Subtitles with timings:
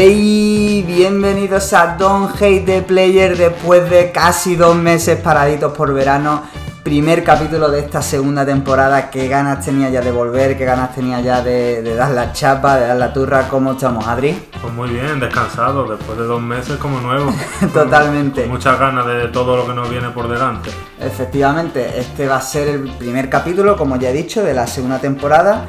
[0.00, 6.44] Hey, bienvenidos a Don't Hate the Player después de casi dos meses paraditos por verano.
[6.84, 9.10] Primer capítulo de esta segunda temporada.
[9.10, 12.76] Qué ganas tenía ya de volver, qué ganas tenía ya de, de dar la chapa,
[12.76, 13.48] de dar la turra.
[13.48, 14.40] ¿Cómo estamos, Adri?
[14.62, 17.34] Pues muy bien, descansado, después de dos meses como nuevo.
[17.74, 18.42] Totalmente.
[18.42, 20.70] Con muchas ganas de todo lo que nos viene por delante.
[21.00, 25.00] Efectivamente, este va a ser el primer capítulo, como ya he dicho, de la segunda
[25.00, 25.66] temporada.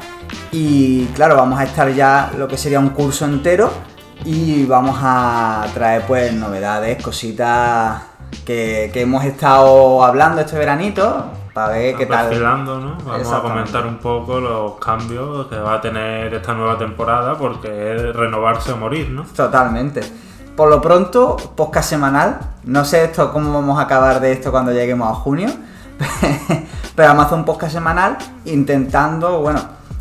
[0.52, 3.89] Y claro, vamos a estar ya lo que sería un curso entero
[4.24, 8.02] y vamos a traer pues novedades, cositas
[8.44, 12.66] que, que hemos estado hablando este veranito para ver qué tal.
[12.66, 12.96] ¿no?
[13.04, 17.94] Vamos a comentar un poco los cambios que va a tener esta nueva temporada porque
[17.94, 19.24] es renovarse o morir, ¿no?
[19.24, 20.00] Totalmente.
[20.56, 22.38] Por lo pronto, podcast semanal.
[22.64, 25.48] No sé esto cómo vamos a acabar de esto cuando lleguemos a junio.
[26.94, 29.60] Pero vamos a hacer un podcast semanal intentando, bueno,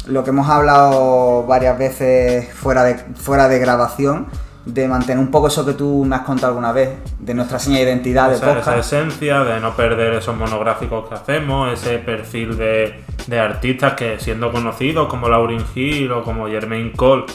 [0.10, 4.28] lo que hemos hablado varias veces fuera de, fuera de grabación,
[4.66, 7.78] de mantener un poco eso que tú me has contado alguna vez, de nuestra seña
[7.78, 8.78] de identidad de Esa, esa podcast.
[8.94, 14.52] esencia de no perder esos monográficos que hacemos, ese perfil de, de artistas que siendo
[14.52, 17.26] conocidos como Lauryn Hill o como Jermaine Cole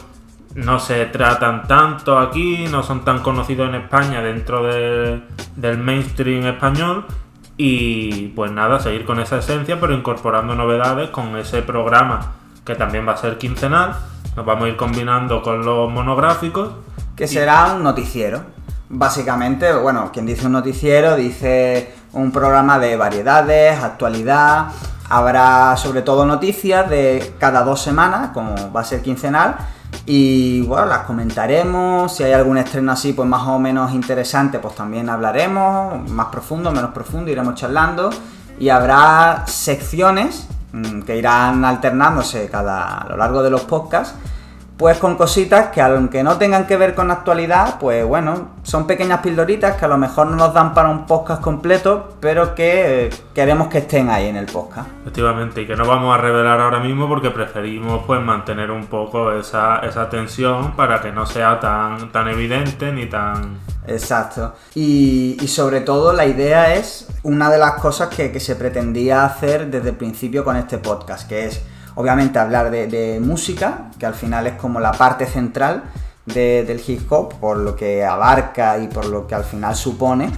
[0.55, 5.21] no se tratan tanto aquí, no son tan conocidos en España dentro de-
[5.57, 7.07] del mainstream español
[7.57, 12.35] y pues nada, seguir con esa esencia pero incorporando novedades con ese programa
[12.65, 13.97] que también va a ser quincenal,
[14.37, 16.71] nos vamos a ir combinando con los monográficos
[17.17, 18.43] que será un noticiero.
[18.89, 24.69] Básicamente, bueno, quien dice un noticiero dice un programa de variedades, actualidad,
[25.09, 29.57] habrá sobre todo noticias de cada dos semanas, como va a ser quincenal,
[30.07, 34.75] y bueno, las comentaremos, si hay algún estreno así, pues más o menos interesante, pues
[34.75, 38.11] también hablaremos, más profundo, menos profundo, iremos charlando,
[38.59, 40.49] y habrá secciones
[41.07, 44.15] que irán alternándose cada, a lo largo de los podcasts,
[44.77, 48.87] pues con cositas que aunque no tengan que ver con la actualidad, pues bueno, son
[48.87, 53.07] pequeñas pildoritas que a lo mejor no nos dan para un podcast completo, pero que
[53.07, 54.89] eh, queremos que estén ahí en el podcast.
[55.03, 59.33] Efectivamente, y que no vamos a revelar ahora mismo porque preferimos pues mantener un poco
[59.33, 63.59] esa, esa tensión para que no sea tan, tan evidente ni tan...
[63.87, 64.55] Exacto.
[64.75, 69.25] Y, y sobre todo la idea es una de las cosas que, que se pretendía
[69.25, 71.63] hacer desde el principio con este podcast, que es
[71.97, 75.85] obviamente hablar de, de música, que al final es como la parte central
[76.27, 80.31] de- del hip hop, por lo que abarca y por lo que al final supone,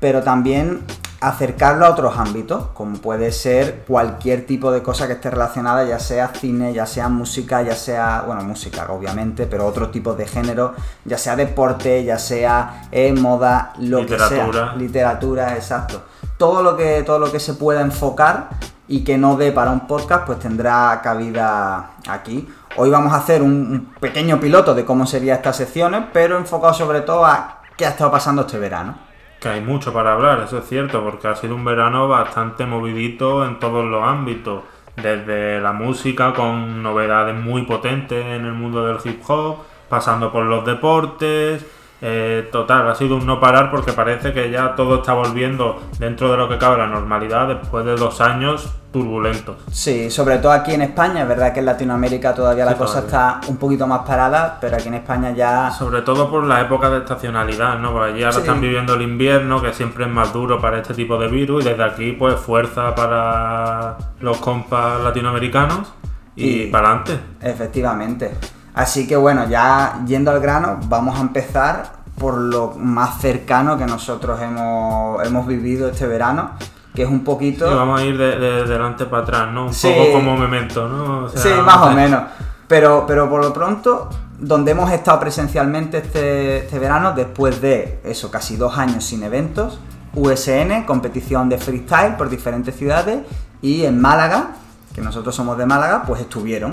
[0.00, 0.84] pero también
[1.20, 5.98] acercarlo a otros ámbitos, como puede ser cualquier tipo de cosa que esté relacionada, ya
[5.98, 10.74] sea cine, ya sea música, ya sea, bueno, música obviamente, pero otro tipo de género,
[11.04, 14.66] ya sea deporte, ya sea eh, moda, lo que Literatura.
[14.68, 16.02] sea, literatura, exacto.
[16.36, 18.50] Todo lo que todo lo que se pueda enfocar
[18.88, 22.48] y que no dé para un podcast, pues tendrá cabida aquí.
[22.76, 27.02] Hoy vamos a hacer un, pequeño piloto de cómo serían estas secciones, pero enfocado sobre
[27.02, 28.98] todo a qué ha estado pasando este verano.
[29.40, 33.44] que hay mucho para hablar, eso es cierto, porque ha sido un verano bastante movidito
[33.44, 34.64] en todos los ámbitos,
[34.96, 40.44] desde la música con novedades muy potentes en el mundo del hip hop, pasando por
[40.44, 41.64] los deportes,
[42.00, 46.30] eh, total, ha sido un no parar porque parece que ya todo está volviendo dentro
[46.30, 49.56] de lo que cabe la normalidad después de dos años turbulentos.
[49.70, 53.02] Sí, sobre todo aquí en España, es verdad que en Latinoamérica todavía la Sí, cosa
[53.04, 53.38] todavía.
[53.38, 55.70] está un poquito más parada, pero aquí en España ya...
[55.72, 57.92] Sobre todo por la época de estacionalidad, ¿no?
[57.92, 58.40] Porque allí ahora Sí.
[58.40, 61.68] están viviendo el invierno, que siempre es más duro para este tipo de virus, y
[61.68, 65.92] desde aquí, pues, fuerza para los compas latinoamericanos
[66.36, 67.18] y, Y- para adelante.
[67.42, 68.30] Efectivamente.
[68.78, 73.84] Así que bueno, ya yendo al grano, vamos a empezar por lo más cercano que
[73.86, 76.52] nosotros hemos, hemos vivido este verano,
[76.94, 77.68] que es un poquito...
[77.68, 79.66] Sí, vamos a ir de, de delante para atrás, ¿no?
[79.66, 79.92] Un Sí.
[79.92, 81.24] poco como memento, ¿no?
[81.24, 82.22] O sea, Sí, más o menos.
[82.68, 88.30] Pero, pero por lo pronto, donde hemos estado presencialmente este, este verano, después de eso,
[88.30, 89.80] casi dos años sin eventos,
[90.14, 93.20] USN, competición de freestyle por diferentes ciudades,
[93.60, 94.50] y en Málaga,
[94.94, 96.70] que nosotros somos de Málaga, pues estuvieron.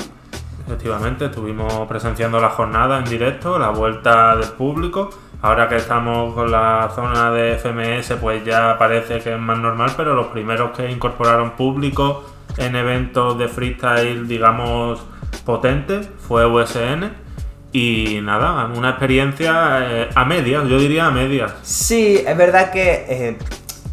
[0.65, 5.11] Efectivamente, estuvimos presenciando la jornada en directo, la vuelta del público.
[5.41, 9.91] Ahora que estamos con la zona de FMS, pues ya parece que es más normal,
[9.95, 12.23] pero los primeros que incorporaron público
[12.57, 15.05] en eventos de freestyle, digamos,
[15.45, 17.11] potentes, fue USN.
[17.71, 21.53] Y nada, una experiencia eh, a medias, yo diría a medias.
[21.61, 23.37] Sí, es verdad que eh,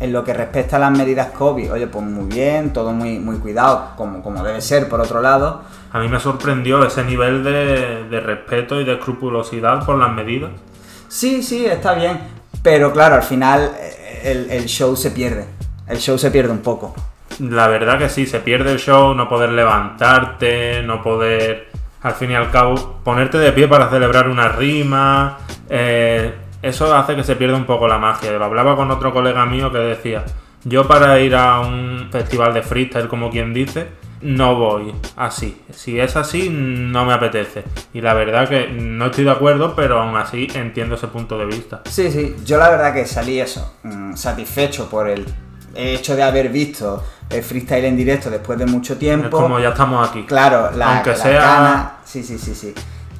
[0.00, 3.36] en lo que respecta a las medidas COVID, oye, pues muy bien, todo muy, muy
[3.38, 5.62] cuidado, como, como debe ser, por otro lado.
[5.92, 10.50] A mí me sorprendió ese nivel de, de respeto y de escrupulosidad por las medidas.
[11.08, 12.18] Sí, sí, está bien.
[12.62, 15.46] Pero claro, al final eh, el, el show se pierde.
[15.86, 16.94] El show se pierde un poco.
[17.40, 21.70] La verdad que sí, se pierde el show, no poder levantarte, no poder
[22.02, 25.38] al fin y al cabo, ponerte de pie para celebrar una rima,
[25.70, 28.32] eh, eso hace que se pierda un poco la magia.
[28.32, 30.24] Lo hablaba con otro colega mío que decía,
[30.64, 33.88] yo para ir a un festival de freestyle, como quien dice,
[34.22, 35.60] no voy así.
[35.72, 37.64] Si es así, no me apetece.
[37.92, 41.46] Y la verdad que no estoy de acuerdo, pero aún así entiendo ese punto de
[41.46, 41.82] vista.
[41.88, 45.26] Sí, sí, yo la verdad que salí eso, mm, satisfecho por el
[45.74, 49.26] hecho de haber visto el freestyle en directo después de mucho tiempo.
[49.38, 50.24] Es como ya estamos aquí.
[50.24, 52.74] Claro, la, Aunque la sea- gana- Sí, sí, sí, sí.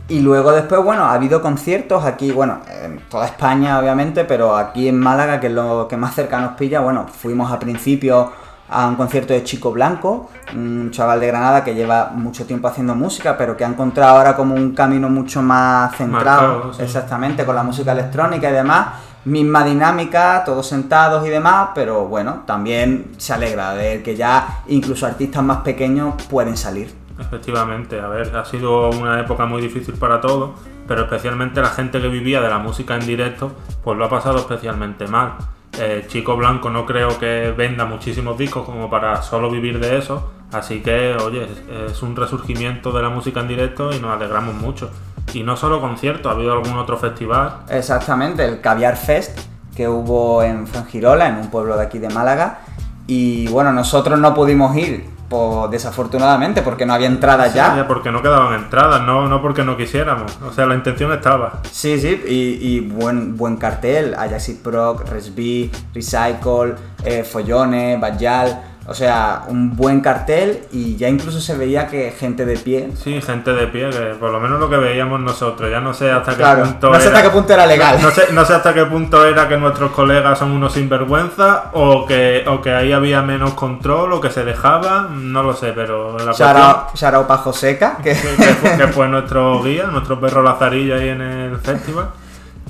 [0.08, 4.88] Y luego después, bueno, ha habido conciertos aquí, bueno, en toda España obviamente, pero aquí
[4.88, 8.30] en Málaga, que es lo que más cerca nos pilla, bueno, fuimos a principio
[8.72, 12.94] a un concierto de Chico Blanco, un chaval de Granada que lleva mucho tiempo haciendo
[12.94, 16.82] música, pero que ha encontrado ahora como un camino mucho más centrado, Marcado, sí.
[16.82, 18.86] exactamente, con la música electrónica y demás.
[19.24, 25.06] Misma dinámica, todos sentados y demás, pero bueno, también se alegra de que ya incluso
[25.06, 26.92] artistas más pequeños pueden salir.
[27.20, 30.58] Efectivamente, a ver, ha sido una época muy difícil para todos,
[30.88, 33.52] pero especialmente la gente que vivía de la música en directo,
[33.84, 35.34] pues lo ha pasado especialmente mal.
[35.78, 40.30] Eh, Chico Blanco no creo que venda muchísimos discos como para solo vivir de eso,
[40.52, 44.54] así que, oye, es, es un resurgimiento de la música en directo y nos alegramos
[44.54, 44.90] mucho.
[45.32, 47.62] Y no solo conciertos, ha habido algún otro festival.
[47.68, 49.38] Exactamente, el Caviar Fest
[49.74, 52.60] que hubo en Fuengirola, en un pueblo de aquí de Málaga.
[53.06, 57.74] Y bueno, nosotros no pudimos ir, pues, desafortunadamente, porque no había entradas ya.
[57.74, 60.36] Ya, porque no quedaban entradas, no, no porque no quisiéramos.
[60.46, 61.60] O sea, la intención estaba.
[61.70, 66.74] Sí, sí, y, y buen, buen cartel, Ajaxi Proc, Resby, Recycle,
[67.04, 72.44] eh, Follones, Bajal, o sea, un buen cartel y ya incluso se veía que gente
[72.44, 72.90] de pie.
[72.96, 75.70] Sí, gente de pie, que por lo menos lo que veíamos nosotros.
[75.70, 76.90] Ya no sé hasta qué Claro, punto.
[76.90, 77.98] no sé era- hasta qué punto era legal.
[78.00, 81.70] No, no sé, no sé hasta qué punto era que nuestros colegas son unos sinvergüenza
[81.72, 85.08] o que, o que ahí había menos control o que se dejaba.
[85.12, 88.76] No lo sé, pero la cuestión Shout shout out pa' Joseca, que que, que fue,
[88.76, 92.08] que fue nuestro guía, nuestro perro Lazarillo ahí en el festival.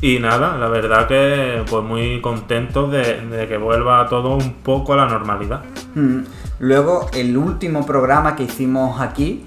[0.02, 4.94] Y nada, la verdad que pues muy contentos de, de que vuelva todo un poco
[4.94, 5.62] a la normalidad.
[5.94, 6.22] Mm.
[6.58, 9.46] Luego, el último programa que hicimos aquí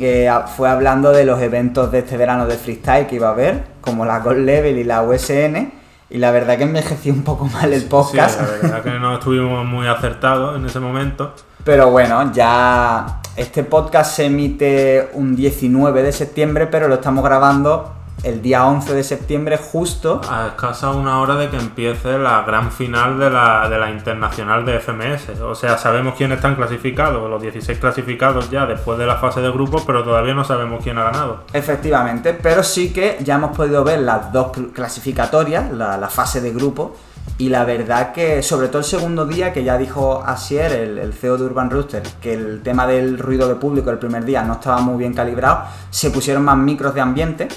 [0.00, 3.66] eh, fue hablando de los eventos de este verano de freestyle que iba a haber,
[3.80, 5.72] como la Gold Level y la USN.
[6.10, 8.40] Y la verdad que envejeció un poco mal el podcast.
[8.40, 11.34] Sí, la verdad que no estuvimos muy acertados en ese momento.
[11.62, 18.03] Pero bueno, ya este podcast se emite un 19 de septiembre, pero lo estamos grabando
[18.22, 20.20] el día 11 de septiembre justo.
[20.30, 24.64] A escasa una hora de que empiece la gran final de la, de la internacional
[24.64, 25.40] de FMS.
[25.42, 29.50] O sea, sabemos quiénes están clasificados, los 16 clasificados ya después de la fase de
[29.50, 31.40] grupos, pero todavía no sabemos quién ha ganado.
[31.52, 36.40] Efectivamente, pero sí que ya hemos podido ver las dos cl- clasificatorias, la, la fase
[36.40, 36.96] de grupo,
[37.36, 41.12] y la verdad que, sobre todo el segundo día, que ya dijo Asier, el, el
[41.12, 44.54] CEO de Urban Rooster, que el tema del ruido de público el primer día no
[44.54, 47.48] estaba muy bien calibrado, se pusieron más micros de ambiente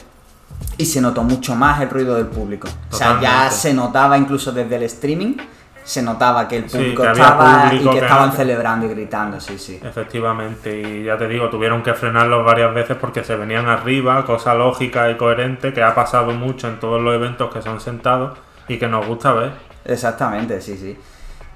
[0.78, 2.68] y se notó mucho más el ruido del público.
[2.92, 5.38] O sea, ya se notaba incluso desde el streaming,
[5.84, 8.90] se notaba que el Sí, público que estaba público y que que estaban celebrando y
[8.90, 9.80] gritando, sí, sí.
[9.84, 14.54] Efectivamente, y ya te digo, tuvieron que frenarlos varias veces porque se venían arriba, cosa
[14.54, 18.38] lógica y coherente que ha pasado mucho en todos los eventos que son sentados
[18.68, 19.52] y que nos gusta ver.
[19.86, 20.98] Exactamente, sí, sí.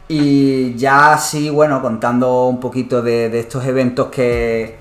[0.07, 4.77] Y ya sí, bueno, contando un poquito de, de estos eventos que,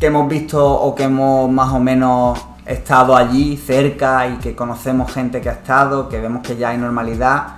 [0.00, 5.12] que hemos visto o que hemos más o menos estado allí cerca y que conocemos
[5.12, 7.56] gente que ha estado, que vemos que ya hay normalidad,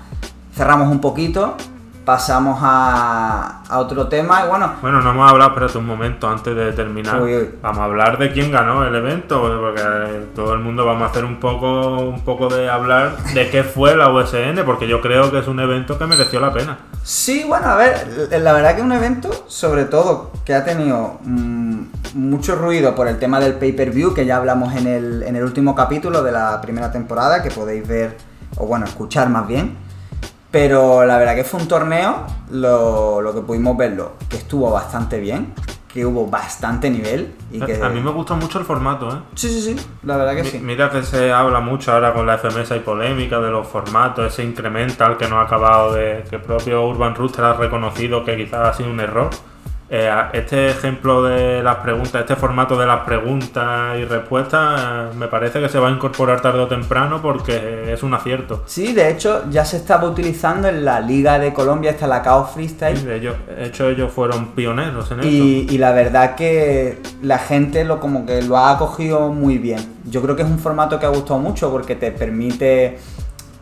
[0.55, 1.57] cerramos un poquito,
[2.07, 6.55] pasamos a, a otro tema y bueno, Bueno, no hemos hablado, espérate un momento antes
[6.55, 7.21] de terminar.
[7.21, 7.51] Uy, uy.
[7.61, 9.83] Vamos a hablar de quién ganó el evento, porque
[10.35, 13.97] todo el mundo vamos a hacer un poco, un poco de hablar de qué fue
[13.97, 16.79] la USN, porque yo creo que es un evento que mereció la pena.
[17.03, 21.19] Sí, bueno, a ver, la verdad que es un evento, sobre todo, que ha tenido
[21.25, 21.83] mm,
[22.16, 25.75] mucho ruido por el tema del pay-per-view, que ya hablamos en el, en el último
[25.75, 28.16] capítulo de la primera temporada, que podéis ver,
[28.56, 29.76] o bueno, escuchar más bien.
[30.50, 35.20] Pero la verdad que fue un torneo, lo, lo que pudimos verlo, que estuvo bastante
[35.20, 35.52] bien,
[35.92, 37.82] que hubo bastante nivel y que...
[37.82, 39.20] A mí me gustó mucho el formato, ¿eh?
[39.35, 40.58] Sí, sí, sí, la verdad que sí.
[40.58, 44.44] Mira que se habla mucho ahora con la FMS hay polémica de los formatos, ese
[44.44, 46.25] incremental que no ha acabado de.
[46.28, 49.30] que el propio Urban Rooster ha reconocido que quizás ha sido un error.
[49.88, 55.28] Eh, este ejemplo de las preguntas, este formato de las preguntas y respuestas, eh, me
[55.28, 58.64] parece que se va a incorporar tarde o temprano porque es un acierto.
[58.66, 62.50] Sí, de hecho ya se estaba utilizando en la Liga de Colombia, está la Chaos
[62.50, 63.05] Freestyle.
[63.05, 65.31] De ellos, de hecho, ellos fueron pioneros en esto.
[65.31, 69.78] Y, y la verdad que la gente lo como que lo ha acogido muy bien.
[70.05, 72.99] Yo creo que es un formato que ha gustado mucho porque te permite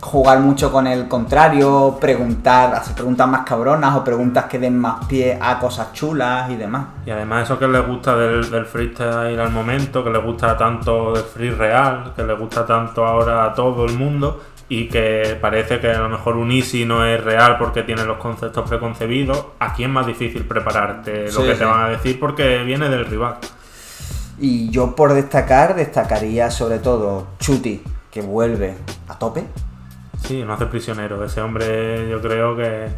[0.04, 5.06] jugar mucho con el contrario, preguntar, hacer preguntas más cabronas o preguntas que den más
[5.06, 6.84] pie a cosas chulas y demás.
[7.06, 11.12] Y además eso que le gusta del, del freestyle al momento, que le gusta tanto
[11.14, 15.80] del free real, que le gusta tanto ahora a todo el mundo y que parece
[15.80, 19.84] que a lo mejor un easy no es real porque tiene los conceptos preconcebidos, aquí
[19.84, 21.58] es más difícil prepararte lo Sí, que sí.
[21.58, 23.36] te van a decir porque viene del rival.
[24.38, 28.76] Y yo por destacar, destacaría sobre todo Chuti, que vuelve
[29.08, 29.44] a tope.
[30.24, 31.22] Sí, no hace prisionero.
[31.24, 32.88] Ese hombre yo creo que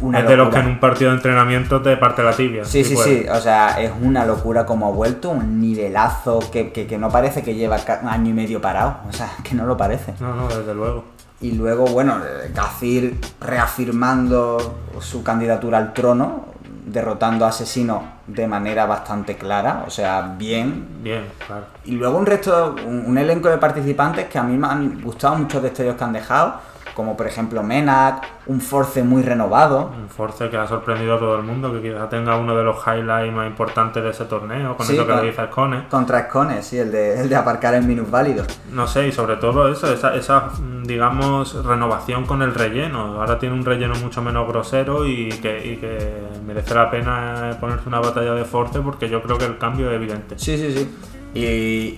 [0.00, 2.64] Una es de los que en un partido de entrenamiento te parte la tibia.
[2.64, 3.22] Sí, si sí, puede.
[3.22, 7.10] sí, o sea, es una locura como ha vuelto, un nivelazo que, que- que no
[7.10, 10.14] parece que lleva un año y medio parado, o sea, que no lo parece.
[10.20, 11.04] No, no, desde luego.
[11.40, 12.16] Y luego, bueno,
[12.54, 16.46] Gazir reafirmando su candidatura al trono,
[16.86, 20.86] derrotando a Asesino de manera bastante clara, o sea, bien.
[21.02, 21.66] Bien, claro.
[21.84, 25.36] Y luego un resto, un, un elenco de participantes que a mí me han gustado
[25.36, 26.54] muchos destellos que han dejado,
[26.96, 29.92] como por ejemplo Menac, un Force muy renovado.
[29.94, 32.78] Un Force que ha sorprendido a todo el mundo, que quizás tenga uno de los
[32.86, 35.88] highlights más importantes de ese torneo, con Sí, eso que dice Ascone.
[35.90, 38.46] Contra Escone, sí, el de, el de aparcar en minusválidos.
[38.72, 40.48] No sé, y sobre todo eso, esa, esa,
[40.84, 43.20] digamos, renovación con el relleno.
[43.20, 46.14] Ahora tiene un relleno mucho menos grosero y que, y que
[46.46, 49.96] merece la pena ponerse una batalla de Force porque yo creo que el cambio es
[49.96, 50.38] evidente.
[50.38, 50.96] Sí, sí, sí.
[51.36, 51.44] Y,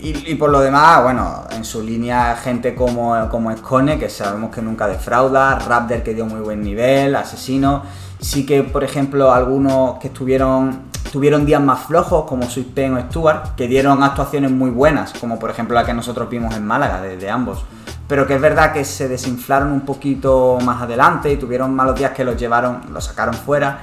[0.02, 4.54] y- y por lo demás, bueno, en su línea gente como, como Escone, que sabemos
[4.54, 7.82] que nunca defrauda, Raptor que dio muy buen nivel, Asesino.
[8.20, 13.54] Sí que, por ejemplo, algunos que estuvieron tuvieron días más flojos, como Pain o Stuart,
[13.56, 17.16] que dieron actuaciones muy buenas, como por ejemplo la que nosotros vimos en Málaga, de,
[17.16, 17.64] de ambos.
[18.06, 22.10] Pero que es verdad que se desinflaron un poquito más adelante y tuvieron malos días
[22.12, 23.78] que los llevaron, los sacaron fuera.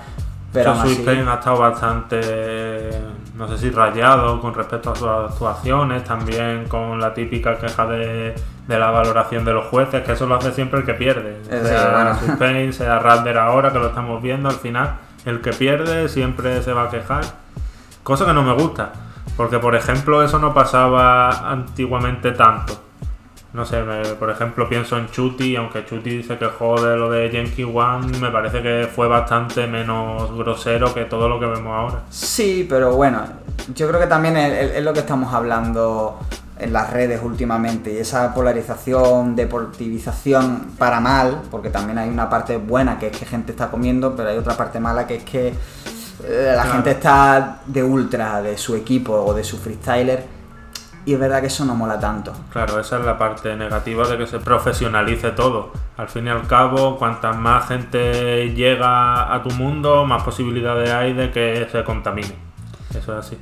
[0.54, 2.20] Pero aún así- Pain ha estado bastante,
[3.36, 8.36] no sé si rayado con respecto a sus actuaciones, también con la típica queja de,
[8.68, 11.42] de la valoración de los jueces, que eso lo hace siempre el que pierde.
[11.50, 12.38] Eh, sí, sea bueno.
[12.38, 16.72] Pain, sea Radler ahora, que lo estamos viendo, al final el que pierde siempre se
[16.72, 17.24] va a quejar,
[18.04, 18.92] cosa que no me gusta,
[19.36, 22.85] porque por ejemplo eso no pasaba antiguamente tanto.
[23.56, 27.32] No sé, me- por ejemplo pienso en Chuti, aunque Chuti se quejó de lo de
[27.32, 32.02] Yankee One, me parece que fue bastante menos grosero que todo lo que vemos ahora.
[32.10, 33.22] Sí, pero bueno,
[33.74, 36.20] yo creo que también es, lo que estamos hablando
[36.60, 42.58] en las redes últimamente y esa polarización, deportivización para mal, porque también hay una parte
[42.58, 45.48] buena que es que gente está comiendo, pero hay otra parte mala que es que
[45.48, 45.54] eh,
[46.56, 46.72] la Claro.
[46.74, 50.35] gente está de ultra de su equipo o de su freestyler
[51.06, 52.34] y es verdad que eso no mola tanto.
[52.52, 55.72] Claro, esa es la parte negativa de que se profesionalice todo.
[55.98, 61.14] Al fin y al cabo, cuantas más gente llega a tu mundo, más posibilidades hay
[61.14, 62.36] de que se contamine.
[62.90, 63.38] Eso es así.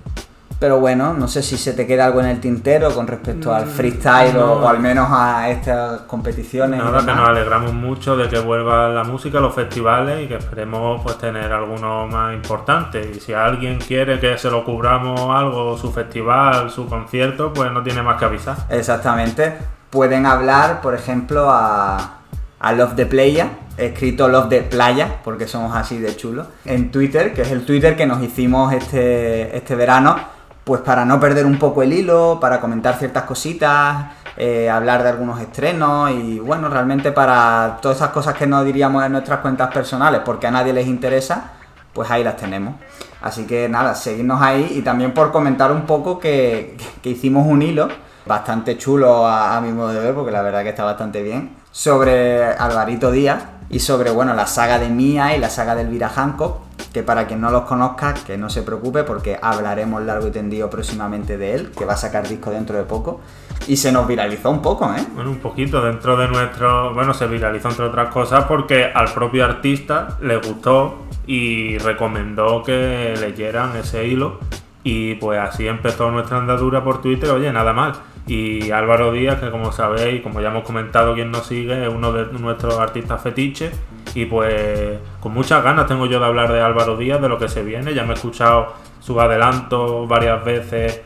[0.63, 3.65] Pero bueno, no sé si se te queda algo en el tintero con respecto al
[3.65, 4.53] freestyle o- no.
[4.53, 6.81] o, al menos a estas competiciones.
[6.81, 11.01] Nada, que nos alegramos mucho de que vuelva la música, los festivales y que esperemos
[11.03, 13.05] pues tener algunos más importantes.
[13.13, 17.83] Y si alguien quiere que se lo cubramos algo, su festival, su concierto, pues no
[17.83, 18.55] tiene más que avisar.
[18.69, 19.57] Exactamente.
[19.89, 22.19] Pueden hablar, por ejemplo, a,
[22.61, 27.33] a Love the Playa, escrito Love the Playa, porque somos así de chulos, en Twitter,
[27.33, 30.31] que es el Twitter que nos hicimos este, este verano,
[30.63, 35.09] pues para no perder un poco el hilo, para comentar ciertas cositas, eh, hablar de
[35.09, 39.71] algunos estrenos y bueno, realmente para todas esas cosas que no diríamos en nuestras cuentas
[39.73, 41.51] personales, porque a nadie les interesa,
[41.93, 42.75] pues ahí las tenemos.
[43.21, 47.61] Así que nada, seguidnos ahí y también por comentar un poco que, que hicimos un
[47.61, 47.89] hilo
[48.25, 51.57] bastante chulo a, a mi modo de ver, porque la verdad que está bastante bien,
[51.71, 56.07] sobre Alvarito Díaz y sobre bueno la saga de Mía y la saga de Elvira
[56.07, 56.59] Hancock,
[56.93, 60.69] que para quien no los conozca, que no se preocupe porque hablaremos largo y tendido
[60.69, 63.21] próximamente de él, que va a sacar disco dentro de poco.
[63.67, 65.03] Y se nos viralizó un poco, ¿eh?
[65.15, 66.93] Bueno, un poquito dentro de nuestro.
[66.93, 73.15] Bueno, se viralizó entre otras cosas porque al propio artista le gustó y recomendó que
[73.19, 74.39] leyeran ese hilo.
[74.83, 77.93] Y pues así empezó nuestra andadura por Twitter, oye, nada mal.
[78.27, 82.11] Y Álvaro Díaz, que como sabéis, como ya hemos comentado, quien nos sigue, es uno
[82.11, 83.77] de nuestros artistas fetiches.
[84.15, 87.47] Y pues con muchas ganas tengo yo de hablar de Álvaro Díaz, de lo que
[87.47, 87.93] se viene.
[87.93, 91.01] Ya me he escuchado sus adelantos varias veces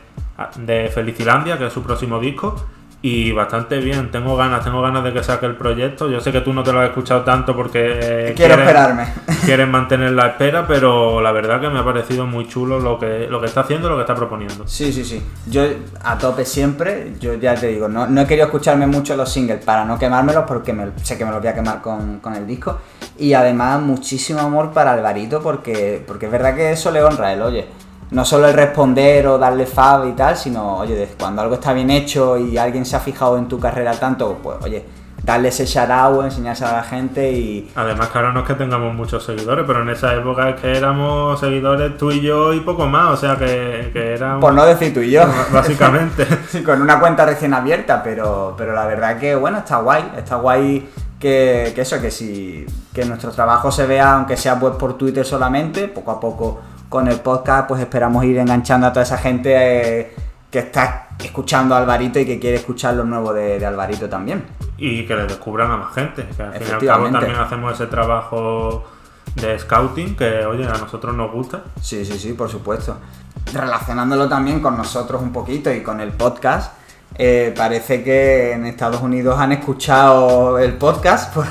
[0.56, 2.56] de Felicilandia, que es su próximo disco.
[3.00, 6.10] Y bastante bien, tengo ganas, tengo ganas de que saque el proyecto.
[6.10, 9.06] Yo sé que tú no te lo has escuchado tanto porque Quiero quieres- esperarme.
[9.44, 13.28] quieres mantener la espera, pero la verdad que me ha parecido muy chulo lo que,
[13.30, 14.66] lo que está haciendo y lo que está proponiendo.
[14.66, 15.22] Sí, sí, sí.
[15.46, 15.62] Yo
[16.02, 19.64] a tope siempre, yo ya te digo, no, no he querido escucharme mucho los singles
[19.64, 22.48] para no quemármelos porque me- sé que me los voy a quemar con, con el
[22.48, 22.80] disco.
[23.16, 27.32] Y además muchísimo amor para Alvarito porque, porque es verdad que eso le honra a
[27.34, 27.66] él, oye.
[28.10, 31.90] No solo el responder o darle fab y tal, sino, oye, cuando algo está bien
[31.90, 34.84] hecho y alguien se ha fijado en tu carrera tanto, pues, oye,
[35.22, 37.70] darle ese shout enseñarse a la gente y...
[37.74, 40.74] Además que ahora no es que tengamos muchos seguidores, pero en esa época es que
[40.74, 44.18] éramos seguidores tú y yo y poco más, o sea que, que.
[44.40, 45.24] Por no decir tú y yo.
[45.52, 46.26] Básicamente.
[46.48, 50.36] sí, con una cuenta recién abierta, pero, pero la verdad que, bueno, está guay, está
[50.36, 50.88] guay
[51.18, 55.26] que, que eso, que si que nuestro trabajo se vea, aunque sea pues por Twitter
[55.26, 59.52] solamente, poco a poco con el podcast, pues esperamos ir enganchando a toda esa gente
[60.00, 60.14] eh,
[60.50, 64.44] que está escuchando a Alvarito y que quiere escuchar lo nuevo de, de Alvarito también.
[64.76, 67.74] Y que le descubran a más gente, que al fin y al cabo también hacemos
[67.74, 68.84] ese trabajo
[69.34, 71.64] de scouting que, oye, a nosotros nos gusta.
[71.80, 72.96] Sí, sí, sí, por supuesto.
[73.52, 76.74] Relacionándolo también con nosotros un poquito y con el podcast,
[77.14, 81.34] eh, parece que en Estados Unidos han escuchado el podcast.
[81.38, 81.48] Pues,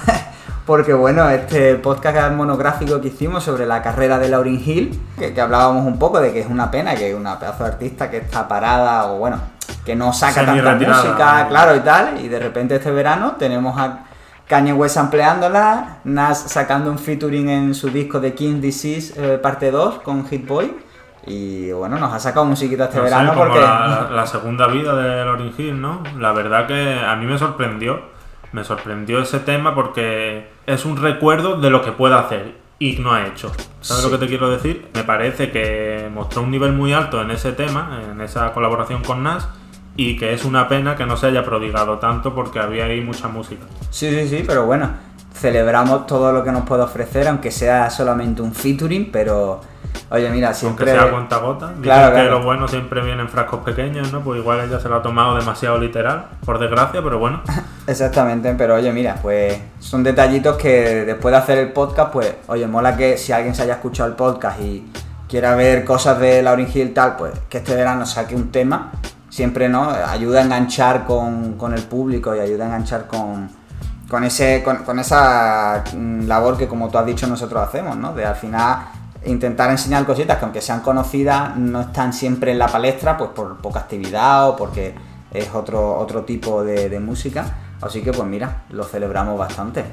[0.68, 5.86] porque bueno, este podcast monográfico que hicimos sobre la carrera de Lauryn Hill, que, hablábamos
[5.86, 9.08] un poco de que es una pena que una pedazo de artista que está parada
[9.08, 9.40] o bueno,
[9.86, 14.04] que no saca tanta música, claro y tal, y de repente este verano tenemos a
[14.46, 19.72] Kanye West ampliándola, Nas sacando un featuring en su disco de King Disease eh, parte
[19.72, 20.76] 2 con Hit Boy.
[21.26, 23.60] Y bueno, nos ha sacado musiquita este verano porque.
[23.60, 26.02] La, la, segunda vida de Lauryn Hill, ¿no?
[26.18, 28.18] La verdad que a mí me sorprendió
[28.52, 33.14] me sorprendió ese tema porque es un recuerdo de lo que puede hacer y no
[33.14, 33.52] ha hecho.
[33.80, 34.90] ¿Sabes lo que te quiero decir?
[34.94, 39.24] Me parece que mostró un nivel muy alto en ese tema, en esa colaboración con
[39.24, 39.48] Nas,
[39.96, 43.30] y que es una pena que no se haya prodigado tanto porque había ahí mucha
[43.30, 43.64] música.
[43.90, 44.90] Sí, sí, sí, pero bueno,
[45.34, 49.62] celebramos todo lo que nos puede ofrecer, aunque sea solamente un featuring, pero
[50.10, 50.90] Oye, mira, siempre.
[50.92, 51.74] Aunque sea cuenta gota.
[51.82, 54.22] Claro, que lo bueno siempre viene en frascos pequeños, ¿no?
[54.22, 57.42] Pues igual ella se lo ha tomado demasiado literal, por desgracia, pero bueno.
[57.88, 62.68] Exactamente, pero oye, mira, pues son detallitos que después de hacer el podcast, pues, oye,
[62.68, 64.90] mola que si alguien se haya escuchado el podcast y
[65.28, 68.92] quiera ver cosas de Lauryn Hill tal, pues que este verano saque un tema,
[69.30, 69.90] siempre, ¿no?
[69.90, 73.50] Ayuda a enganchar con, el público y ayuda a enganchar con,
[74.10, 78.14] con, ese, con, con esa mm, labor que, como tú has dicho, nosotros hacemos, ¿no?
[78.14, 78.80] De al final
[79.28, 83.58] intentar enseñar cositas que aunque sean conocidas no están siempre en la palestra pues por
[83.58, 84.96] poca actividad o porque
[85.32, 87.58] es otro, otro tipo de, música.
[87.82, 89.86] Así que pues mira, lo celebramos bastante.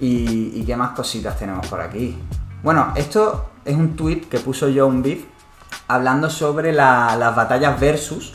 [0.00, 2.16] ¿Y, qué más cositas tenemos por aquí?
[2.62, 5.24] Bueno, esto es un tweet que puso John Beef
[5.88, 8.32] hablando sobre las batallas versus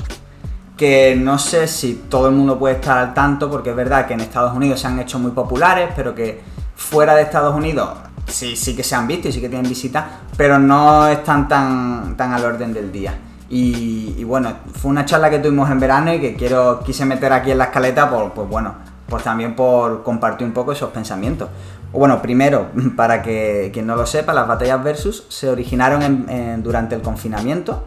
[0.75, 4.15] que no sé si todo el mundo puede estar al tanto porque es verdad que
[4.15, 6.41] en Estados Unidos se han hecho muy populares, pero que
[6.75, 7.89] fuera de Estados Unidos
[8.27, 12.15] sí, sí que se han visto y sí que tienen visita, pero no están tan,
[12.17, 13.13] tan al orden del día.
[13.49, 17.51] Y, bueno, fue una charla que tuvimos en verano y que quiero quise meter aquí
[17.51, 18.73] en la escaleta por, pues bueno,
[19.07, 21.49] pues también por compartir un poco esos pensamientos.
[21.91, 26.25] Bueno, primero, para que quien no lo sepa, las batallas versus se originaron
[26.63, 27.85] durante el confinamiento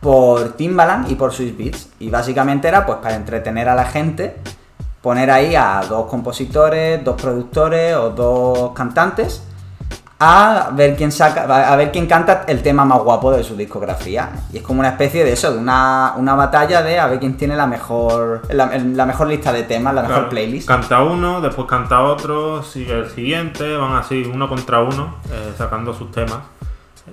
[0.00, 1.88] por Timbaland y por Swiss Beats.
[1.98, 4.36] Y básicamente era pues para entretener a la gente,
[5.00, 9.45] poner ahí a dos compositores, dos productores o dos cantantes
[10.18, 14.30] a ver quién saca, a ver quién canta el tema más guapo de su discografía.
[14.52, 17.56] Y es como una especie de eso, de una, batalla de a ver quién tiene
[17.56, 20.68] la mejor, la, mejor lista de temas, la mejor playlist.
[20.68, 25.92] Canta uno, después canta otro, sigue el siguiente, van así uno contra uno, eh, sacando
[25.92, 26.38] sus temas.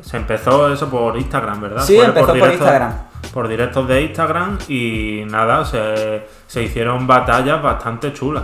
[0.02, 1.84] Se empezó eso por Instagram, ¿verdad?
[1.84, 2.94] Sí, empezó por, Instagram.
[3.34, 8.44] Por directos de Instagram y nada, se, hicieron batallas bastante chulas.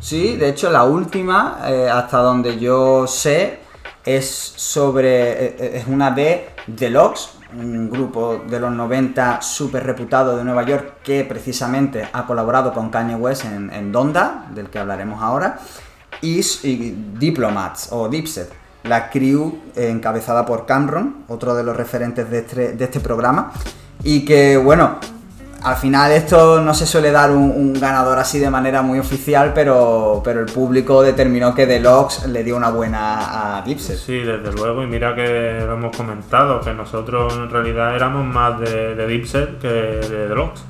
[0.00, 3.59] Sí, de hecho la última, eh, hasta donde yo sé,
[4.04, 5.46] es sobre.
[5.46, 10.98] Eh, es una de Deluxe, un grupo de los 90 súper reputado de Nueva York
[11.02, 15.58] que precisamente ha colaborado con Kanye West en, Donda, del que hablaremos ahora,
[16.20, 16.40] y,
[17.18, 18.52] Diplomats o Dipset,
[18.84, 23.52] la crew encabezada por Cameron, otro de los referentes de este, de este programa,
[24.02, 24.98] y que, bueno,
[25.62, 30.20] al final esto no se suele dar un, ganador así de manera muy oficial, pero,
[30.24, 33.96] pero el público determinó que Deluxe le dio una buena a Dipset.
[33.96, 38.60] Sí, desde luego, y mira que lo hemos comentado, que nosotros en realidad éramos más
[38.60, 40.62] de, de Dipset que de Deluxe.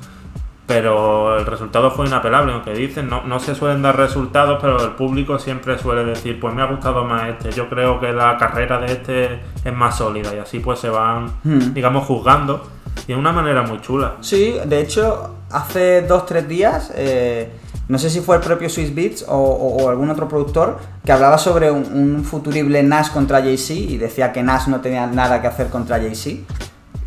[0.67, 4.91] Pero el resultado fue inapelable, aunque dicen, no, no se suelen dar resultados, pero el
[4.91, 8.79] público siempre suele decir, pues me ha gustado más este, yo creo que la carrera
[8.79, 11.73] de este es más sólida y así pues se van, hmm.
[11.73, 12.63] digamos, juzgando
[13.07, 14.17] y de una manera muy chula.
[14.21, 17.49] Sí, de hecho, hace dos, tres días, eh,
[17.87, 21.71] no sé si fue el propio Swiss Beats o, algún otro productor, que hablaba sobre
[21.71, 25.97] un, futurible Nas contra Jay-Z y decía que Nas no tenía nada que hacer contra
[25.99, 26.41] Jay-Z.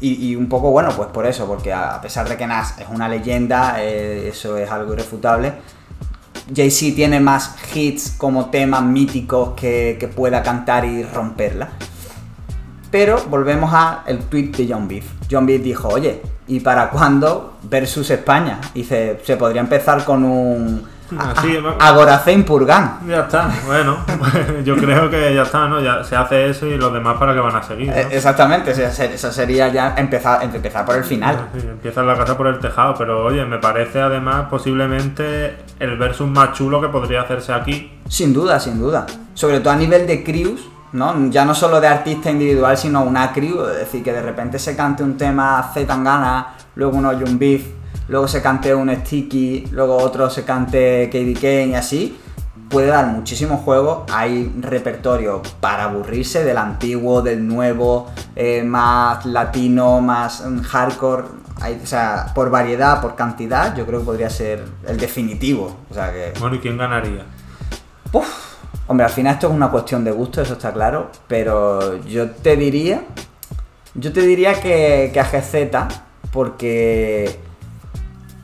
[0.00, 3.08] Y, un poco bueno, pues por eso, porque a, pesar de que Nas es una
[3.08, 5.54] leyenda, eh, eso es algo irrefutable.
[6.54, 11.70] Jay-Z tiene más hits como temas míticos que, que pueda cantar y romperla.
[12.94, 15.04] Pero volvemos a el tweet de John Beef.
[15.28, 18.60] John Beef dijo, oye, ¿y para cuándo versus España?
[18.72, 20.86] Dice, se podría empezar con un
[21.18, 23.00] Así, Agoracén Purgan.
[23.08, 23.50] ya está.
[23.66, 23.98] Bueno,
[24.64, 25.80] yo creo que ya está, ¿no?
[25.80, 27.88] Ya se hace eso y los demás para que van a seguir.
[27.88, 27.96] ¿no?
[27.96, 31.48] Eh, Exactamente, esa sería ya empezar, empezar por el final.
[31.52, 36.28] Sí, empieza la casa por el tejado, pero oye, me parece además posiblemente el versus
[36.28, 37.90] más chulo que podría hacerse aquí.
[38.08, 39.04] Sin duda, sin duda.
[39.34, 41.28] Sobre todo a nivel de crews, ¿no?
[41.28, 43.66] Ya no solo de artista individual, sino una crew.
[43.66, 47.66] Es decir, que de repente se cante un tema Z Tangana, luego uno Young Beef,
[48.08, 52.18] luego se cante un Sticky, luego otro se cante KD Kane y así.
[52.70, 54.04] Puede dar muchísimos juegos.
[54.12, 61.24] Hay repertorio para aburrirse del antiguo, del nuevo, eh, más latino, más mm, hardcore.
[61.60, 65.76] Hay, o sea, por variedad, por cantidad, yo creo que podría ser el definitivo.
[65.90, 66.32] O sea que.
[66.38, 67.24] Bueno, ¿y quién ganaría?
[68.12, 68.53] Uf,
[68.86, 72.56] hombre, al final esto es una cuestión de gusto, eso está claro, pero yo te
[72.56, 73.02] diría,
[73.94, 75.94] yo te diría que, que a GZ,
[76.32, 77.38] porque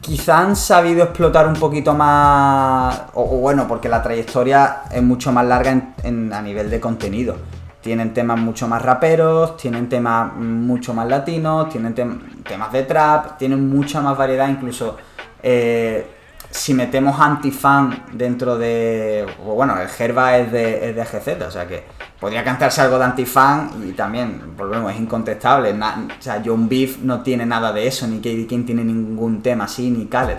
[0.01, 5.45] quizá han sabido explotar un poquito más, o, bueno, porque la trayectoria es mucho más
[5.47, 7.37] larga en- a nivel de contenido.
[7.83, 13.39] Tienen temas mucho más raperos, tienen temas mucho más latinos, tienen tem- temas de trap,
[13.39, 14.97] tienen mucha más variedad, incluso
[15.43, 16.07] eh,
[16.51, 19.27] si metemos antifan dentro de.
[19.45, 21.85] Bueno, el Gerba es de, es de GZ, o sea que
[22.19, 25.73] podría cantarse algo de antifan y también, volvemos, es incontestable.
[25.73, 29.43] na- o sea, John Beef no tiene nada de eso, ni KD King tiene ningún
[29.43, 30.37] tema así, ni Khaled.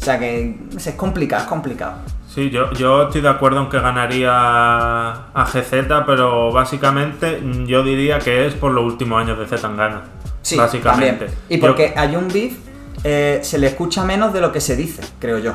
[0.00, 1.94] O sea que es complicado, es complicado.
[2.28, 8.18] Sí, yo, yo estoy de acuerdo en que ganaría a GZ, pero básicamente yo diría
[8.18, 10.02] que es por los últimos años de Zetangana.
[10.40, 11.26] Sí, básicamente.
[11.26, 11.40] también.
[11.48, 12.54] Y Yo- porque a John Beef
[13.04, 15.52] eh, se le escucha menos de lo que se dice, creo yo.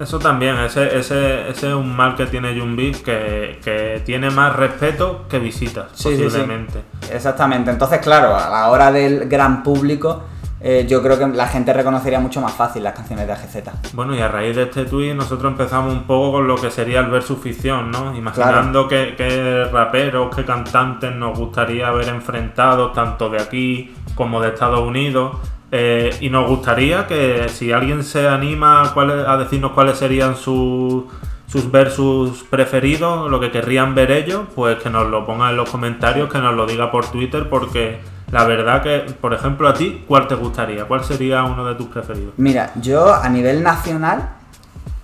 [0.00, 4.56] Eso también, ese, ese, ese es un mal que tiene Junbit, que, que tiene más
[4.56, 6.22] respeto que visitas, Sí, sí, sí.
[6.24, 6.82] posiblemente.
[7.12, 7.70] Exactamente.
[7.70, 10.24] Entonces, claro, a la hora del gran público,
[10.60, 13.92] eh, yo creo que la gente reconocería mucho más fácil las canciones de AGZ.
[13.92, 17.00] Bueno, y a raíz de este tweet nosotros empezamos un poco con lo que sería
[17.00, 18.16] el versus ficción, ¿no?
[18.16, 24.48] Imaginando qué qué raperos, qué cantantes nos gustaría ver enfrentados, tanto de aquí como de
[24.48, 25.36] Estados Unidos.
[25.76, 31.02] Eh, y nos gustaría que si alguien se anima a, decirnos cuáles serían sus,
[31.48, 35.68] sus versus preferidos, lo que querrían ver ellos, pues que nos lo ponga en los
[35.68, 37.98] comentarios, que nos lo diga por Twitter, porque
[38.30, 40.84] la verdad que, por ejemplo, a ti, ¿cuál te gustaría?
[40.84, 42.34] ¿Cuál sería uno de tus preferidos?
[42.36, 44.28] Mira, yo a nivel nacional,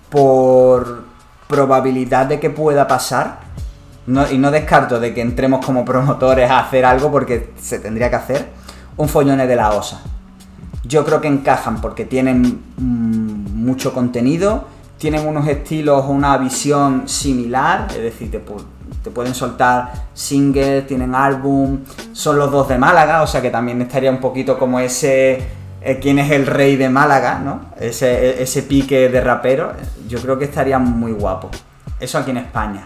[0.09, 1.02] por
[1.48, 3.40] probabilidad de que pueda pasar,
[4.30, 8.16] y no descarto de que entremos como promotores a hacer algo porque se tendría que
[8.16, 8.46] hacer,
[8.96, 10.00] un follone de la OSA.
[10.90, 14.64] Yo creo que encajan porque tienen mm, mucho contenido,
[14.98, 18.42] tienen unos estilos una visión similar, es decir, te,
[19.05, 21.79] te pueden soltar singles, tienen álbum,
[22.12, 25.40] son los dos de Málaga, o sea que también estaría un poquito como ese,
[25.81, 27.66] eh, quién es el rey de Málaga, ¿no?
[27.79, 29.72] Ese, ese pique de rapero,
[30.09, 31.50] yo creo que estaría muy guapo.
[32.00, 32.85] Eso aquí en España.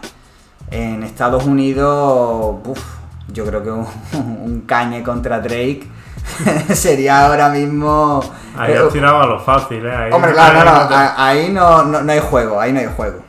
[0.70, 2.84] En Estados Unidos, uf,
[3.32, 5.93] yo creo que un, un contra Drake
[6.74, 8.20] sería ahora mismo...
[8.56, 9.94] Ahí eh, has tirado a lo fácil, ¿eh?
[9.94, 13.24] Ahí- Hombre, claro, no, no, ahí no, no, no hay juego, ahí no hay juego.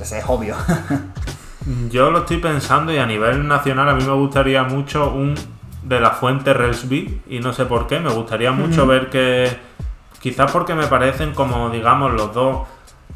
[0.00, 0.54] Es, es obvio.
[1.90, 5.34] Yo lo estoy pensando y a nivel nacional a mí me gustaría mucho un
[5.82, 9.48] de la fuente Relsby y no sé por qué, me gustaría mucho ver que
[10.20, 12.66] quizás porque me parecen como digamos los dos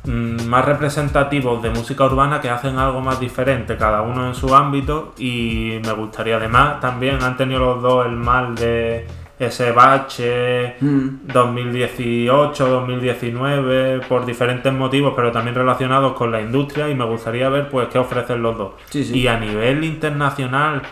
[0.05, 4.55] mm, más representativos de música urbana que hacen algo más diferente cada uno en su
[4.55, 9.07] ámbito y me gustaría además también han tenido los dos el mal de
[9.47, 11.27] ese bache Mm.
[11.33, 17.69] 2018, 2019, por diferentes motivos, pero también relacionados con la industria y me gustaría ver
[17.69, 18.73] pues qué ofrecen los dos.
[18.91, 19.19] Sí, sí.
[19.21, 20.83] Y a nivel internacional,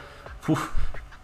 [0.49, 0.69] uf,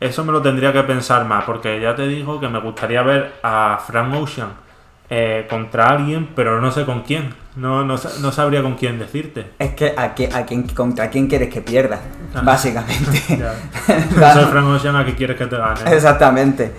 [0.01, 3.35] eso me lo tendría que pensar más, porque ya te digo que me gustaría ver
[3.43, 4.66] a Frank Ocean
[5.11, 7.35] eh, contra alguien, pero no sé con quién.
[7.57, 9.53] No, no, no sabría con quién decirte.
[9.59, 12.01] Es que a, qui- a quién, contra quién quieres que pierda,
[12.35, 12.43] Ah.
[12.45, 13.19] básicamente.
[13.87, 15.81] Soy Frank Ocean, ¿a qué quieres que te gane?
[15.91, 16.75] Exactamente.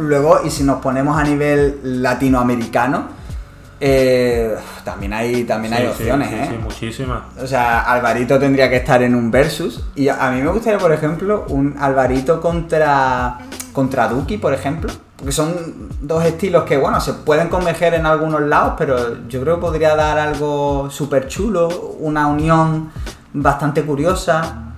[0.00, 3.08] Luego, y si nos ponemos a nivel latinoamericano,
[3.80, 6.46] eh, también hay, también hay Sí, opciones, sí, ¿eh?
[6.50, 7.20] sí, muchísimas.
[7.42, 9.84] O sea, Alvarito tendría que estar en un versus.
[9.96, 13.38] Y a a mí me gustaría, por ejemplo, un Alvarito contra,
[13.72, 14.90] contra Duki, por ejemplo.
[15.22, 15.54] Porque son
[16.00, 19.94] dos estilos que, bueno, se pueden converger en algunos lados, pero yo creo que podría
[19.94, 21.68] dar algo súper chulo,
[22.00, 22.90] una unión
[23.32, 24.74] bastante curiosa.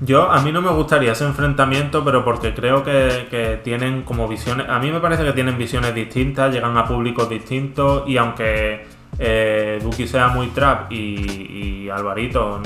[0.00, 4.28] Yo, a mí no me gustaría ese enfrentamiento, pero porque creo que, que tienen como
[4.28, 4.68] visiones.
[4.68, 8.84] A mí me parece que tienen visiones distintas, llegan a públicos distintos, y aunque
[9.18, 12.60] eh, Duki sea muy trap y, y Alvarito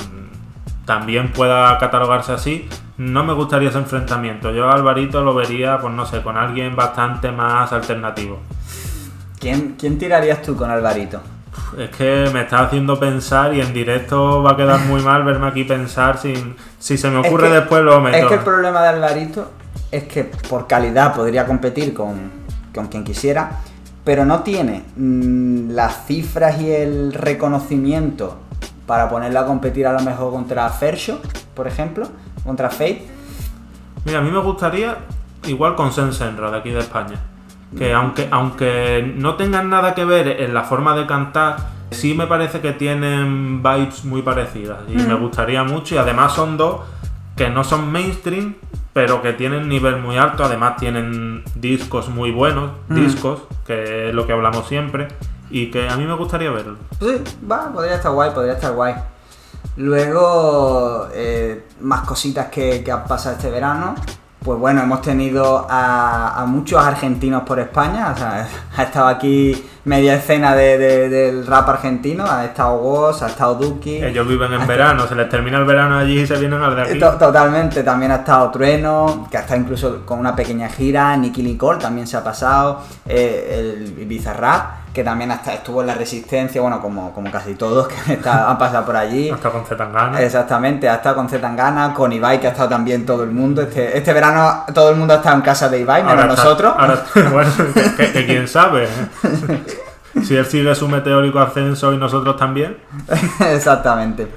[0.85, 2.69] también pueda catalogarse así,
[2.99, 4.53] no me gustaría ese enfrentamiento.
[4.53, 8.39] Yo a Alvarito lo vería, pues no sé, con alguien bastante más alternativo.
[9.39, 11.21] ¿Quién, quién tirarías tú con Alvarito?
[11.79, 15.47] Es que me está haciendo pensar y en directo va a quedar muy mal verme
[15.49, 16.57] aquí pensar sin...
[16.79, 18.17] Si se me Es ocurre que- después lo meto.
[18.17, 19.51] Es que el problema de Alvarito
[19.91, 22.31] es que por calidad podría competir con,
[22.75, 23.61] con quien quisiera,
[24.05, 28.39] pero no tiene mm, las cifras y el reconocimiento
[28.87, 31.21] para ponerla a competir a lo mejor contra Fersho,
[31.55, 32.09] por ejemplo,
[32.45, 33.07] contra Fate.
[34.05, 34.99] Mira, a mí me gustaría
[35.47, 37.17] igual con Sensenra de aquí de España.
[37.77, 41.57] Que aunque, aunque no tengan nada que ver en la forma de cantar,
[41.91, 44.79] sí me parece que tienen vibes muy parecidas.
[44.89, 45.97] Y me gustaría mucho.
[45.97, 46.83] Y además son dos
[47.37, 48.55] que no son mainstream,
[48.93, 50.45] pero que tienen nivel muy alto.
[50.45, 55.09] Además tienen discos muy buenos, discos, que es lo que hablamos siempre.
[55.51, 56.77] Y que a mí me gustaría verlo.
[57.01, 58.95] Sí, va, podría estar guay, podría estar guay.
[59.77, 63.95] Luego, eh, más cositas que, que han pasado este verano.
[64.43, 68.13] Pues bueno, hemos tenido a, a muchos argentinos por España.
[68.15, 72.25] O sea, ha estado aquí media escena de- de- del rap argentino.
[72.29, 73.97] Ha estado Woz, ha estado Duki.
[74.05, 76.83] Ellos viven en verano, se les termina el verano allí y se vienen al de
[76.83, 76.99] aquí.
[76.99, 81.43] to- Totalmente, también ha estado Trueno, que ha estado incluso con una pequeña gira, Nicky
[81.43, 86.61] Nicole también se ha pasado, eh, el Bizarrap, que también hasta estuvo en la Resistencia,
[86.63, 89.29] bueno, como, como casi todos que han pasado por allí.
[89.29, 90.21] Hasta con Zetangana.
[90.23, 93.61] Exactamente, ha estado con Zetangana, con Ibai, que ha estado también todo el mundo.
[93.63, 96.73] Este, este verano todo el mundo ha estado en casa de Ibai, menos nosotros.
[96.79, 97.03] ahora-
[97.33, 98.85] bueno, que, que- que quién sabe.
[98.85, 99.63] ¿eh?
[100.23, 102.77] Si él sigue su meteórico ascenso y nosotros también.
[103.41, 104.29] Exactamente.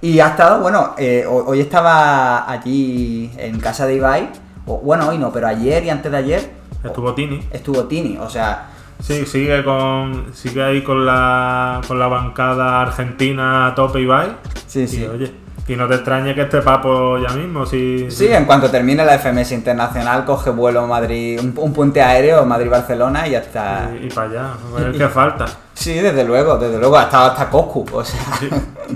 [0.00, 4.30] Y ha estado, bueno, eh, ho- hoy estaba allí en casa de Ibai,
[4.66, 6.50] o, bueno, hoy no, pero ayer y antes de ayer
[6.82, 7.46] Estuvo Tini.
[7.52, 8.68] estuvo Tini, o sea,
[9.00, 10.26] Sí, sigue con.
[10.34, 11.80] Sigue ahí con la.
[11.86, 14.36] con la bancada argentina a tope Ibai.
[14.66, 15.04] sí, Y sí.
[15.06, 15.32] oye,
[15.68, 18.10] y no te extrañe que este papo ya mismo, si.
[18.10, 23.26] Sí, en cuanto termine la FMS Internacional, coge vuelo Madrid, un, un puente aéreo Madrid-Barcelona
[23.26, 23.90] y ya está.
[24.00, 25.46] Y, para allá, a ver qué falta.
[25.74, 28.20] Sí, desde luego, desde luego, ha estado hasta Coscu, o sea.
[28.40, 28.48] Sí.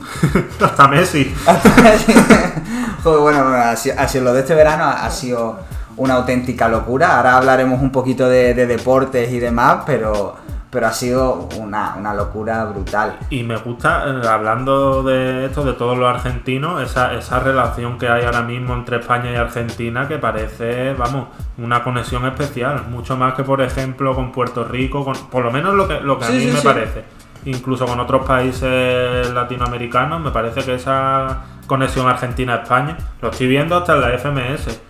[0.64, 1.34] Hasta Messi.
[3.02, 5.58] Joder, bueno, bueno, así, así lo de este verano ha sido
[6.00, 7.16] una auténtica locura.
[7.16, 10.34] Ahora hablaremos un poquito de, de deportes y demás, pero,
[10.70, 13.18] pero ha sido una, una locura brutal.
[13.28, 18.08] Y me gusta, eh, hablando de esto, de todos los argentinos, esa, esa relación que
[18.08, 22.86] hay ahora mismo entre España y Argentina que parece, vamos, una conexión especial.
[22.88, 26.18] Mucho más que, por ejemplo, con Puerto Rico, con, por lo menos lo que, lo
[26.18, 26.66] que Sí, a mí sí, me sí.
[26.66, 27.04] parece.
[27.44, 33.94] Incluso con otros países latinoamericanos, me parece que esa conexión Argentina-España, lo estoy viendo hasta
[33.94, 34.80] en la FMS.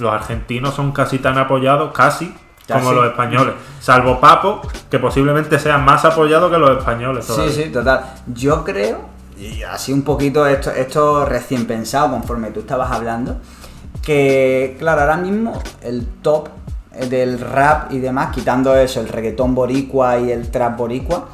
[0.00, 2.34] Los argentinos son casi tan apoyados, casi,
[2.72, 3.54] como los españoles.
[3.80, 4.60] Salvo Papo,
[4.90, 7.24] que posiblemente sea más apoyado que los españoles.
[7.24, 7.52] Sí, todavía.
[7.54, 8.04] sí, total.
[8.34, 9.00] Yo creo,
[9.38, 13.36] y así un poquito esto, esto recién pensado conforme tú estabas hablando,
[14.02, 16.48] que claro, ahora mismo el top
[17.08, 21.28] del rap y demás, quitando eso, el reggaetón boricua y el trap boricua,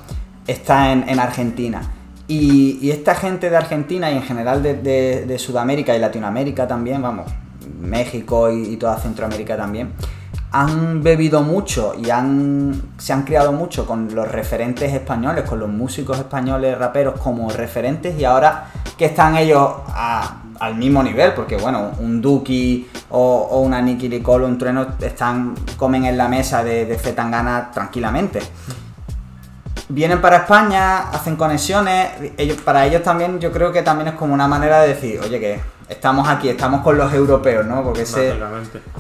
[0.46, 1.83] está en, en Argentina.
[2.29, 6.66] Y, y esta gente de Argentina y en general de, de- de Sudamérica y Latinoamérica
[6.66, 7.26] también, vamos,
[7.80, 9.92] México y, toda Centroamérica también,
[10.52, 15.68] han bebido mucho y han, se han criado mucho con los referentes españoles, con los
[15.68, 19.70] músicos españoles raperos como referentes y ahora que están ellos
[20.58, 24.86] al mismo nivel, porque bueno, un Duki o, o una Nicky Nicole o un Trueno
[25.00, 28.40] están, comen en la mesa de, de Zetangana tranquilamente.
[29.88, 34.34] Vienen para España, hacen conexiones, ellos, para ellos también yo creo que también es como
[34.34, 37.83] una manera de decir, oye que estamos aquí, estamos con los europeos, ¿no?
[37.83, 38.35] Porque ese,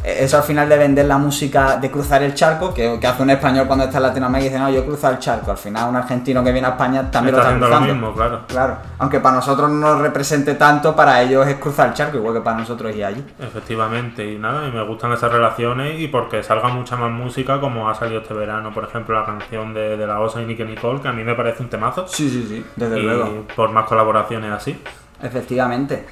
[0.04, 3.30] eso al final de vender la música, de cruzar el charco, que, que hace un
[3.30, 5.50] español cuando está en Latinoamérica y dice, no, yo cruzo el charco.
[5.50, 7.94] Al final un argentino que viene a España también Está lo está haciendo lo cruzando.
[7.94, 8.40] mismo, claro.
[8.46, 12.34] Claro, aunque para nosotros no nos represente tanto, para ellos es cruzar el charco, igual
[12.34, 13.24] que para nosotros y allí.
[13.40, 17.88] Efectivamente, y nada, y me gustan esas relaciones y porque salga mucha más música como
[17.88, 21.00] ha salido este verano, por ejemplo la canción de, de la Osa y Nicky Nicole,
[21.00, 23.44] que a mí me parece un temazo, Sí, sí, sí, desde y luego.
[23.56, 24.80] por más colaboraciones así.
[25.22, 26.06] Efectivamente.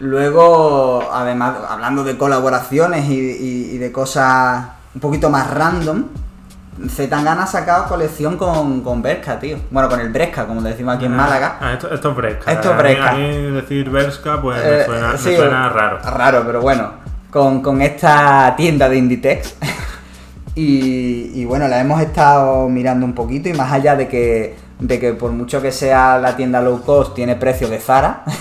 [0.00, 6.04] Luego, además, hablando de colaboraciones y, y- y de cosas un poquito más random,
[6.88, 9.58] Zetangana ha sacado colección con, con Berska, tío.
[9.70, 11.56] Bueno, con el Bresca, como le decimos aquí en Málaga.
[11.60, 12.52] Ah, esto, esto es Bresca.
[12.52, 13.10] Esto es A mí- Bresca.
[13.10, 15.98] A mí, decir Berska pues Eh, me, suena, me sí, suena raro.
[15.98, 16.92] Raro, pero bueno.
[17.30, 19.56] Con, con esta tienda de Inditex.
[20.54, 25.00] y, y bueno, la hemos estado mirando un poquito y más allá de que, de
[25.00, 28.22] que por mucho que sea la tienda low cost, tiene precio de Zara.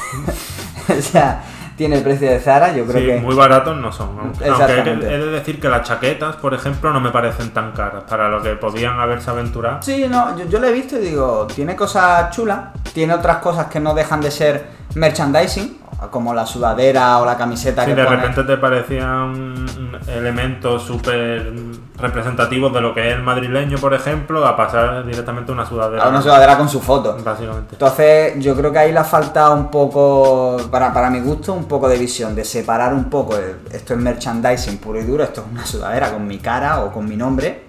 [0.99, 1.41] o sea,
[1.75, 3.19] tiene el precio de Zara, yo creo Sí, que...
[3.19, 4.17] muy baratos no son.
[4.19, 8.03] Aunque aunque he de decir que las chaquetas, por ejemplo, no me parecen tan caras
[8.09, 9.81] para lo que podían haberse aventurado.
[9.83, 12.59] Sí, no, yo, yo lo he visto y digo, tiene cosas chulas,
[12.93, 15.77] tiene otras cosas que no dejan de ser merchandising,
[16.11, 19.65] como la sudadera o la camiseta Sí, que de repente te parecían
[20.07, 21.51] elementos súper
[21.97, 26.03] representativos de lo que es el madrileño, por ejemplo, a pasar directamente a una sudadera.
[26.03, 27.17] a una sudadera con su foto.
[27.23, 27.69] Básicamente.
[27.73, 31.65] Entonces, yo creo que ahí le ha faltado un poco, para, para mi gusto, un
[31.65, 33.35] poco de visión, de separar un poco,
[33.71, 37.07] esto es merchandising puro y duro, esto es una sudadera con mi cara o con
[37.07, 37.65] mi nombre,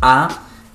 [0.00, 0.28] a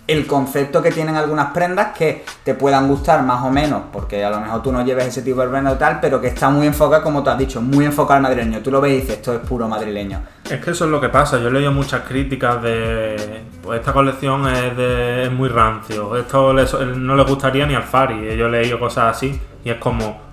[0.08, 4.30] el concepto que tienen algunas prendas que te puedan gustar más o menos, porque a
[4.30, 6.68] lo mejor tú no lleves ese tipo de prenda o tal, pero que está muy
[6.68, 8.60] enfocada, como tú has dicho, muy enfocada al madrileño.
[8.60, 10.22] Tú lo ves y dices, esto es puro madrileño.
[10.50, 11.40] Es que eso es lo que pasa.
[11.40, 13.44] Yo he leído muchas críticas de.
[13.64, 16.16] Pues esta colección es, de, es muy rancio.
[16.18, 18.38] Esto no le gustaría ni al Fari.
[18.38, 19.40] Yo he leído cosas así.
[19.64, 20.24] Y es como.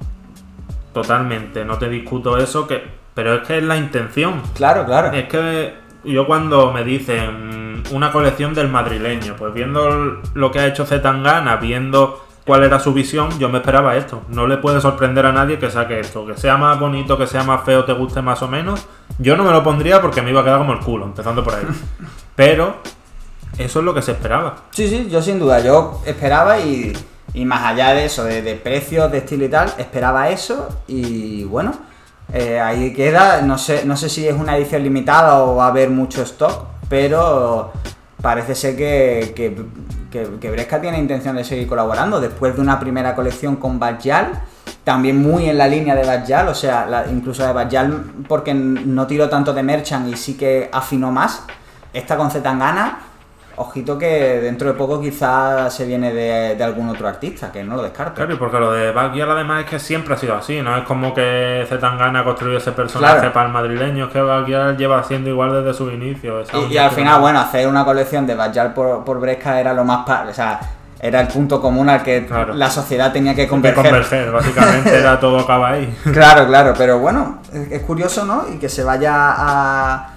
[0.93, 4.43] Totalmente, no te discuto eso, que pero es que es la intención.
[4.55, 5.13] Claro, claro.
[5.13, 5.75] Es que
[6.05, 10.87] yo cuando me dicen mm, una colección del madrileño, pues viendo lo que ha hecho
[10.87, 14.23] Zetangana, viendo cuál era su visión, yo me esperaba esto.
[14.29, 16.27] No le puede sorprender a nadie que saque esto.
[16.27, 18.87] Que sea más bonito, que sea más feo, te guste más o menos.
[19.19, 21.55] Yo no me lo pondría porque me iba a quedar como el culo, empezando por
[21.55, 21.65] ahí.
[22.37, 22.77] Pero
[23.59, 24.57] eso es lo que se esperaba.
[24.71, 26.93] Sí, sí, yo sin duda, yo esperaba y,
[27.35, 31.45] y más allá de eso, de, de precios, de estilo y tal, esperaba eso y
[31.45, 31.73] bueno,
[32.33, 35.69] eh, ahí queda, no sé, no sé si es una edición limitada o va a
[35.69, 37.73] haber mucho stock, pero
[38.21, 39.57] parece ser que, que,
[40.41, 44.43] que, Bresca tiene intención de seguir colaborando después de una primera colección con Bajal.
[44.85, 49.07] También muy en la línea de Bajal, o sea, la- incluso de Bajal porque no
[49.07, 51.45] tiró tanto de Merchant y sí que afinó más.
[51.93, 52.99] Esta con Zetangana,
[53.63, 57.77] ojito que dentro de poco quizás se viene de, de algún otro artista, que no
[57.77, 58.15] lo descarto.
[58.17, 60.85] Claro, y porque lo de Backyard además es que siempre ha sido así, no es
[60.85, 63.33] como que Zetangana construyó ese personaje Claro.
[63.33, 66.41] para el madrileño, es que Backyard lleva siendo igual desde su inicio.
[66.41, 69.85] esa Y, al final, bueno, hacer una colección de Bajal por, por Bresca era lo
[69.85, 70.05] más...
[70.07, 70.61] pa- o sea,
[71.05, 72.55] era el punto común al que Claro.
[72.55, 73.83] la sociedad tenía que que converger.
[73.85, 75.93] converger, básicamente era todo acaba ahí.
[76.13, 78.45] Claro, claro, pero bueno, es, es curioso, ¿no?
[78.55, 80.11] Y que se vaya a,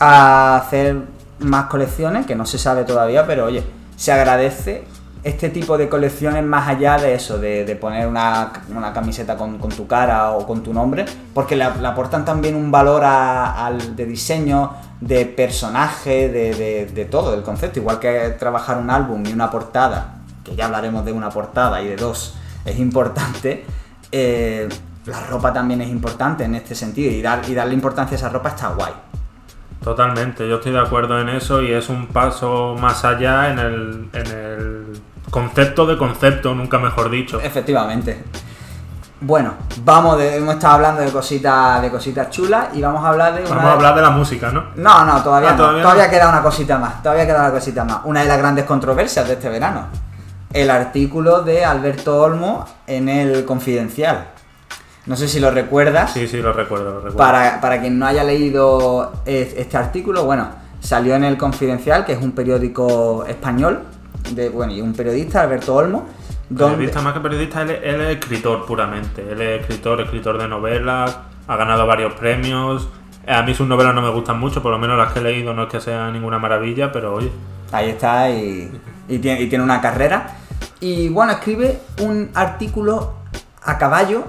[0.00, 0.96] a hacer
[1.44, 3.62] más colecciones, que no se sabe todavía, pero oye,
[3.96, 4.84] se agradece
[5.22, 9.70] este tipo de colecciones más allá de eso, de, poner una, una camiseta con, con
[9.70, 14.72] tu cara o con tu nombre, porque le, aportan también un valor al de diseño,
[15.00, 17.78] de personaje, de, de- de todo, del concepto.
[17.78, 21.88] Igual que trabajar un álbum y una portada, que ya hablaremos de una portada y
[21.88, 23.64] de dos, es importante.
[24.12, 24.68] eh,
[25.06, 28.28] la ropa también es importante en este sentido y, dar, y darle importancia a esa
[28.30, 28.92] ropa está guay.
[29.84, 34.08] Totalmente, yo estoy de acuerdo en eso y es un paso más allá en el,
[34.14, 37.38] en el concepto de concepto, nunca mejor dicho.
[37.40, 38.24] Efectivamente.
[39.20, 43.34] Bueno, vamos de, hemos estado hablando de cositas de cositas chulas y vamos a hablar
[43.34, 44.64] de una Vamos a hablar de la música, ¿no?
[44.76, 45.58] No, no, todavía Ah, no.
[45.58, 46.10] todavía Todavía, no.
[46.10, 47.02] queda una cosita más.
[47.02, 47.98] Todavía queda una cosita más.
[48.04, 49.86] Una de las grandes controversias de este verano.
[50.52, 54.28] El artículo de Alberto Olmo en el Confidencial.
[55.06, 56.12] No sé si lo recuerdas.
[56.12, 57.18] Sí, sí, lo recuerdo, lo recuerdo.
[57.18, 60.48] Para, para quien no haya leído es- este artículo, bueno,
[60.80, 63.80] salió en el Confidencial, que es un periódico español,
[64.32, 66.06] de, bueno, y un periodista, Alberto Olmo,
[66.48, 66.76] donde...
[66.76, 69.22] Periodista más que periodista, él, es- él es escritor puramente.
[69.30, 72.88] Él es escritor, escritor de novelas, ha ganado varios premios.
[73.26, 75.52] A mí sus novelas no me gustan mucho, por lo menos las que he leído
[75.54, 77.30] no es que sea ninguna maravilla, pero oye,
[77.72, 78.70] Ahí está y,
[79.08, 80.36] y tiene, y tiene una carrera.
[80.80, 83.14] Y bueno, escribe un artículo
[83.64, 84.24] a caballo,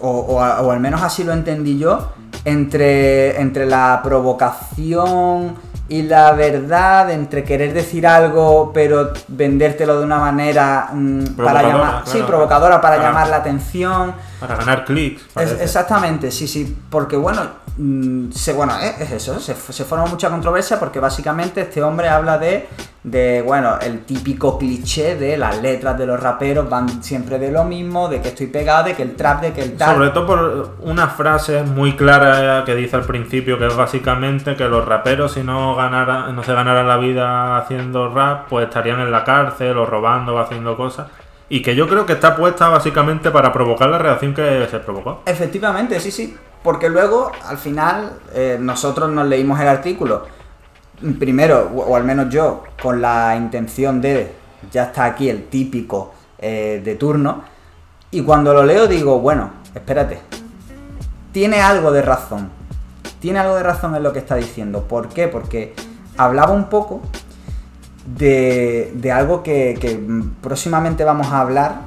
[0.00, 2.12] o, o a- o al menos así lo entendí yo,
[2.44, 5.54] entre, entre la provocación
[5.88, 11.68] y la verdad, entre querer decir algo pero vendértelo de una manera mm, para Provocadora,
[11.86, 14.14] llamar, sí, provocadora para Para- llamar la atención.
[14.40, 15.22] para ganar clics.
[15.36, 17.42] Es- exactamente, sí, sí, porque bueno,
[17.76, 22.38] se, bueno es, es eso, se, se forma mucha controversia porque básicamente este hombre habla
[22.38, 22.68] de,
[23.02, 27.64] de, bueno, el típico cliché de las letras de los raperos van siempre de lo
[27.64, 29.96] mismo, de que estoy pegado, de que el trap, de que el tal...
[29.96, 34.68] Sobre todo por una frase muy clara que dice al principio, que es básicamente que
[34.68, 39.10] los raperos si no ganara, no se ganaran la vida haciendo rap, pues estarían en
[39.10, 41.08] la cárcel o robando o haciendo cosas.
[41.48, 45.22] Y que yo creo que está puesta básicamente para provocar la reacción que se provocó.
[45.26, 46.36] Efectivamente, sí, sí.
[46.64, 50.24] Porque luego, al final, eh, nosotros nos leímos el artículo,
[51.18, 54.32] primero, o, al menos yo, con la intención de,
[54.72, 57.44] ya está aquí el típico eh, de turno,
[58.10, 60.20] y cuando lo leo digo, bueno, espérate,
[61.32, 62.48] tiene algo de razón.
[63.20, 64.84] Tiene algo de razón en lo que está diciendo.
[64.88, 65.28] ¿Por qué?
[65.28, 65.74] Porque
[66.16, 67.02] hablaba un poco
[68.06, 70.02] de, de algo que
[70.40, 71.80] próximamente vamos a hablar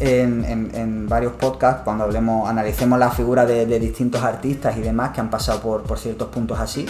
[0.00, 4.80] en, en- en varios podcasts cuando hablemos, analicemos la figura de, de distintos artistas y
[4.80, 6.86] demás que han pasado por, por ciertos puntos así,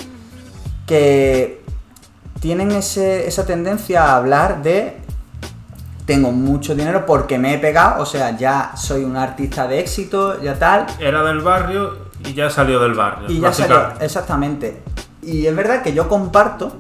[0.87, 1.63] que
[2.41, 4.97] tienen ese- esa tendencia a hablar de
[6.07, 10.41] tengo mucho dinero porque me he pegado, o sea, ya soy un artista de éxito,
[10.43, 10.87] ya tal.
[10.99, 13.31] Era del barrio y ya salió del barrio.
[13.31, 14.83] Y ya salió, exactamente.
[15.23, 16.73] Y es verdad que yo comparto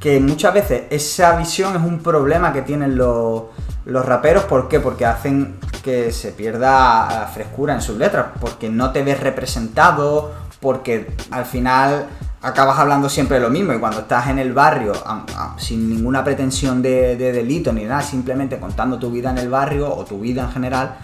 [0.00, 3.44] que muchas veces esa visión es un problema que tienen los,
[3.84, 4.44] los raperos.
[4.44, 4.80] ¿Por qué?
[4.80, 11.10] Porque hacen que se pierda frescura en sus letras, porque no te ves representado, porque
[11.30, 12.06] al final
[12.42, 14.92] acabas hablando siempre lo mismo y cuando estás en el barrio
[15.56, 20.04] sin ninguna pretensión de, delito ni nada, simplemente contando tu vida en el barrio o
[20.04, 20.96] tu vida en general,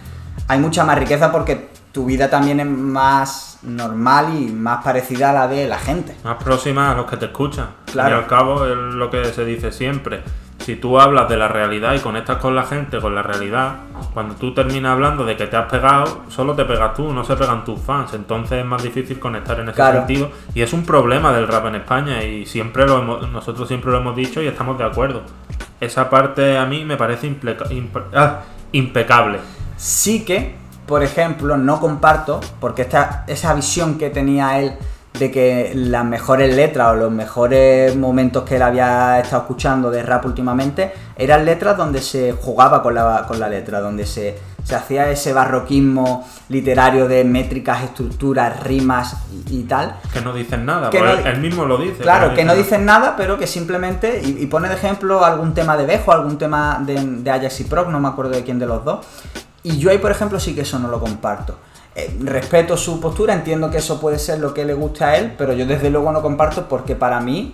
[0.48, 5.32] hay mucha más riqueza porque tu vida también es más normal y más parecida a
[5.32, 6.14] la de la gente.
[6.24, 7.68] Más próxima a los que te escuchan.
[7.90, 8.10] Claro.
[8.10, 10.22] Y al cabo es lo que se dice siempre
[10.64, 13.76] si tú hablas de la realidad y conectas con la gente, con la realidad,
[14.14, 17.36] cuando tú terminas hablando de que te has pegado, solo te pegas tú, no se
[17.36, 18.14] pegan tus fans.
[18.14, 20.30] Entonces es más difícil conectar en ese sentido.
[20.54, 23.98] Y es un problema del rap en España y siempre lo hemos, nosotros siempre lo
[23.98, 25.22] hemos dicho y estamos de acuerdo.
[25.80, 27.30] Esa parte a mí me parece
[28.14, 28.40] ah,
[28.72, 29.40] impecable.
[29.76, 30.56] Sí que,
[30.86, 34.76] por ejemplo, no comparto, porque esta, esa visión que tenía él
[35.18, 40.02] de que las mejores letras o los mejores momentos que él había estado escuchando de
[40.02, 44.36] rap últimamente eran letras donde se jugaba con la, con la letra, donde se,
[44.74, 49.18] hacía ese barroquismo literario de métricas, estructuras, rimas
[49.48, 50.00] y, tal.
[50.12, 52.02] Que no dicen nada, que él mismo lo dice.
[52.02, 55.86] Claro, que no, dicen nada, pero que simplemente, y, pone de ejemplo algún tema de
[55.86, 58.84] Bejo, algún tema de, de Ajax y Proc, no me acuerdo de quién de los
[58.84, 59.06] dos.
[59.64, 61.58] Y yo ahí, por ejemplo, sí que eso no lo comparto.
[61.96, 65.34] Eh, respeto su postura, entiendo que eso puede ser lo que le gusta a él,
[65.36, 67.50] pero yo desde luego no comparto porque para mí...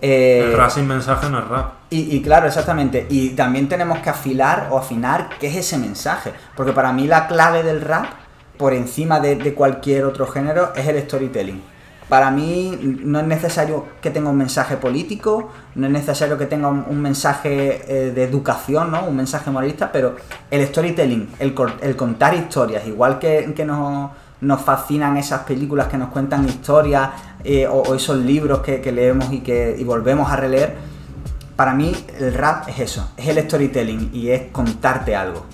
[0.00, 1.74] Eh, el rap sin mensaje no es rap.
[1.88, 3.06] Y, claro, exactamente.
[3.08, 6.32] Y también tenemos que afilar o afinar qué es ese mensaje.
[6.56, 8.06] Porque para mí la clave del rap,
[8.56, 11.71] por encima de cualquier otro género, es el storytelling.
[12.12, 16.68] Para mí no es necesario que tenga un mensaje político, no es necesario que tenga
[16.68, 19.06] un, mensaje eh, de educación, ¿no?
[19.06, 20.16] un mensaje moralista, pero
[20.50, 21.54] el storytelling, el,
[21.96, 27.08] contar historias, igual que, nos, fascinan esas películas que nos cuentan historias
[27.44, 30.74] eh, o, esos libros que, leemos y que y volvemos a releer,
[31.56, 35.46] para mí el rap es eso, es el storytelling y es contarte algo.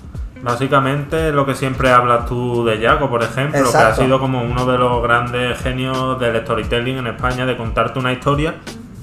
[0.43, 4.67] Básicamente lo que siempre hablas tú de Jaco, por ejemplo, que ha sido como uno
[4.67, 8.55] de los grandes genios del storytelling en España, de contarte una historia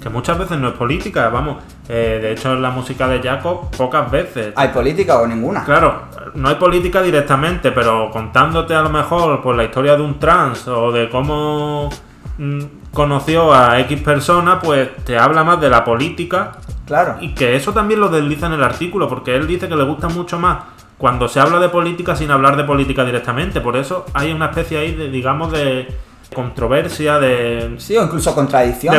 [0.06, 1.64] que muchas veces no es política, vamos.
[1.90, 4.54] Eh, de hecho, en la música de Jaco, pocas veces.
[4.56, 5.66] ¿Hay política o ninguna?
[5.66, 6.04] Claro,
[6.36, 10.68] no hay política directamente, pero contándote a lo mejor por la historia de un trans
[10.68, 11.90] o de cómo
[12.38, 12.62] mm,
[12.94, 16.52] conoció a X persona, pues te habla más de la política.
[16.86, 17.16] Claro.
[17.20, 20.08] Y que eso también lo desliza en el artículo, porque él dice que le gusta
[20.08, 23.62] mucho más cuando se habla de política sin hablar de política directamente.
[23.62, 25.88] Por eso hay una especie ahí de, digamos, de
[26.34, 27.76] controversia, de...
[27.78, 28.94] Sí, o incluso contradicción,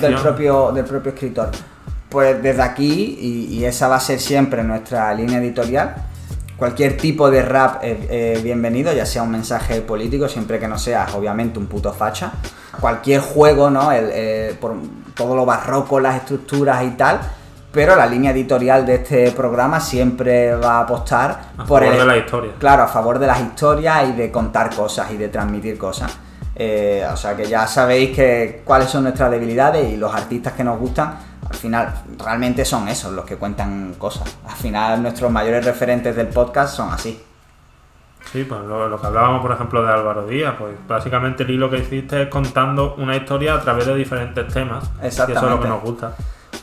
[0.00, 1.50] Del, propio, del propio escritor.
[2.08, 3.18] Pues desde aquí,
[3.50, 5.94] y, esa va a ser siempre nuestra línea editorial,
[6.56, 11.06] cualquier tipo de rap es bienvenido, ya sea un mensaje político, siempre que no sea,
[11.14, 12.32] obviamente, un puto facha.
[12.80, 13.90] Cualquier juego, ¿no?
[14.60, 14.76] por
[15.14, 17.20] todo lo barroco, las estructuras y tal,
[17.72, 22.16] pero la línea editorial de este programa siempre va a apostar por favor de la
[22.16, 22.52] historia.
[22.58, 26.18] Claro, a favor de las historias y de contar cosas y de transmitir cosas.
[26.54, 30.64] Eh, o sea que ya sabéis que cuáles son nuestras debilidades y los artistas que
[30.64, 31.16] nos gustan,
[31.48, 34.36] al final realmente son esos los que cuentan cosas.
[34.46, 37.22] Al final nuestros mayores referentes del podcast son así.
[38.32, 41.78] Sí, pues lo, que hablábamos, por ejemplo, de Álvaro Díaz, pues básicamente el hilo que
[41.78, 44.84] hiciste es contando una historia a través de diferentes temas.
[45.02, 45.32] Exactamente.
[45.32, 46.14] Y eso es lo que nos gusta.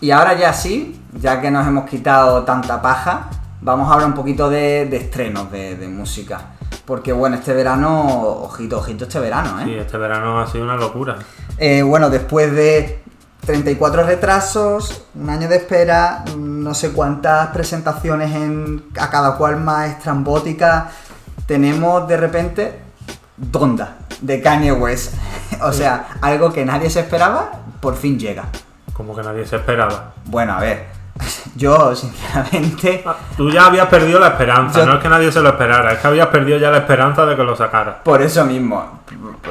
[0.01, 3.29] Y ahora ya sí, ya que nos hemos quitado tanta paja,
[3.61, 6.51] vamos a hablar un poquito de, estrenos de, música.
[6.85, 8.05] Porque bueno, este verano,
[8.43, 9.63] ojito, ojito este verano, ¿eh?
[9.65, 11.17] Sí, este verano ha sido una locura.
[11.57, 13.01] Eh, bueno, después de
[13.45, 19.89] 34 retrasos, un año de espera, no sé cuántas presentaciones en, a cada cual más
[19.89, 20.91] estrambótica,
[21.47, 22.79] tenemos de repente
[23.37, 25.13] Donda, de Kanye West.
[25.61, 28.45] o sea, algo que nadie se esperaba, por fin llega.
[28.95, 30.13] Como que nadie se esperaba.
[30.25, 30.85] Bueno, a ver.
[31.55, 33.03] Yo, sinceramente.
[33.05, 35.99] Ah, tú ya habías perdido la esperanza, no es que nadie se lo esperara, es
[35.99, 38.03] que habías perdido ya la esperanza de que lo sacara.
[38.03, 39.01] Por eso mismo.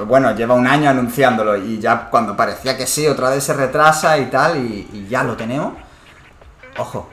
[0.07, 4.19] Bueno, lleva un año anunciándolo y ya cuando parecía que sí, otra vez se retrasa
[4.19, 5.75] y tal, y, ya lo tenemos.
[6.79, 7.11] Ojo.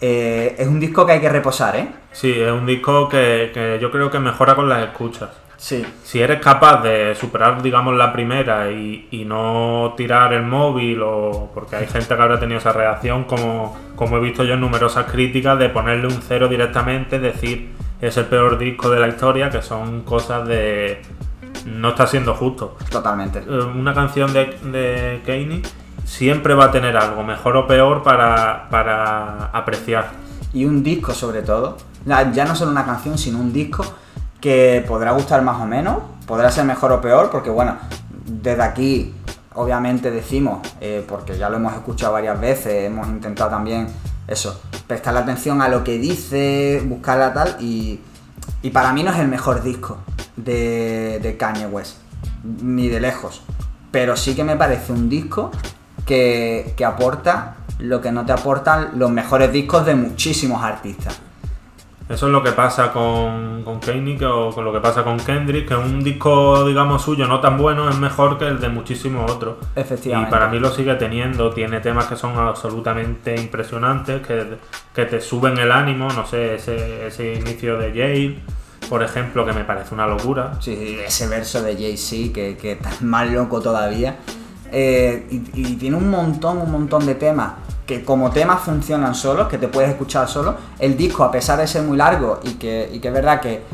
[0.00, 1.92] Eh, es un disco que hay que reposar, ¿eh?
[2.12, 5.28] Sí, es un disco que, que yo creo que mejora con las escuchas.
[5.60, 5.84] Sí.
[6.04, 11.76] Si eres capaz de superar, digamos, la primera y, no tirar el móvil, o porque
[11.76, 15.58] hay gente que habrá tenido esa reacción, como, como he visto yo en numerosas críticas,
[15.58, 20.00] de ponerle un cero directamente, decir es el peor disco de la historia, que son
[20.00, 21.02] cosas de.
[21.66, 22.78] No está siendo justo.
[22.90, 23.40] Totalmente.
[23.40, 25.62] Eh, una canción de, de
[26.04, 30.10] siempre va a tener algo, mejor o peor, para, para apreciar.
[30.54, 33.84] y un disco sobre todo, ya no solo una canción, sino un disco
[34.40, 37.76] que podrá gustar más o menos, podrá ser mejor o peor, porque bueno,
[38.26, 39.14] desde aquí
[39.54, 43.88] obviamente decimos, eh, porque ya lo hemos escuchado varias veces, hemos intentado también
[44.26, 48.00] eso, prestarle atención a lo que dice, buscarla tal, y,
[48.62, 49.98] y para mí no es el mejor disco
[50.36, 51.96] de, de Kanye West,
[52.62, 53.42] ni de lejos,
[53.90, 55.50] pero sí que me parece un disco
[56.06, 61.18] que, que aporta lo que no te aportan los mejores discos de muchísimos artistas.
[62.10, 65.76] Eso es lo que pasa con, con o con lo que pasa con Kendrick, que
[65.76, 69.58] un disco, digamos, suyo no tan bueno es mejor que el de muchísimos otros.
[69.76, 70.28] Efectivamente.
[70.28, 74.58] Y para mí lo sigue teniendo, tiene temas que son absolutamente impresionantes, que,
[74.92, 78.40] que te suben el ánimo, no sé, ese, ese inicio de Yale,
[78.88, 80.54] por ejemplo, que me parece una locura.
[80.60, 84.16] Sí, ese verso de Jay-Z que, que está más loco todavía.
[84.72, 87.52] Eh, y, y tiene un montón, un montón de temas
[87.90, 90.54] que como temas funcionan solos, que te puedes escuchar solo.
[90.78, 93.64] El disco, a pesar de ser muy largo y que, y que es verdad que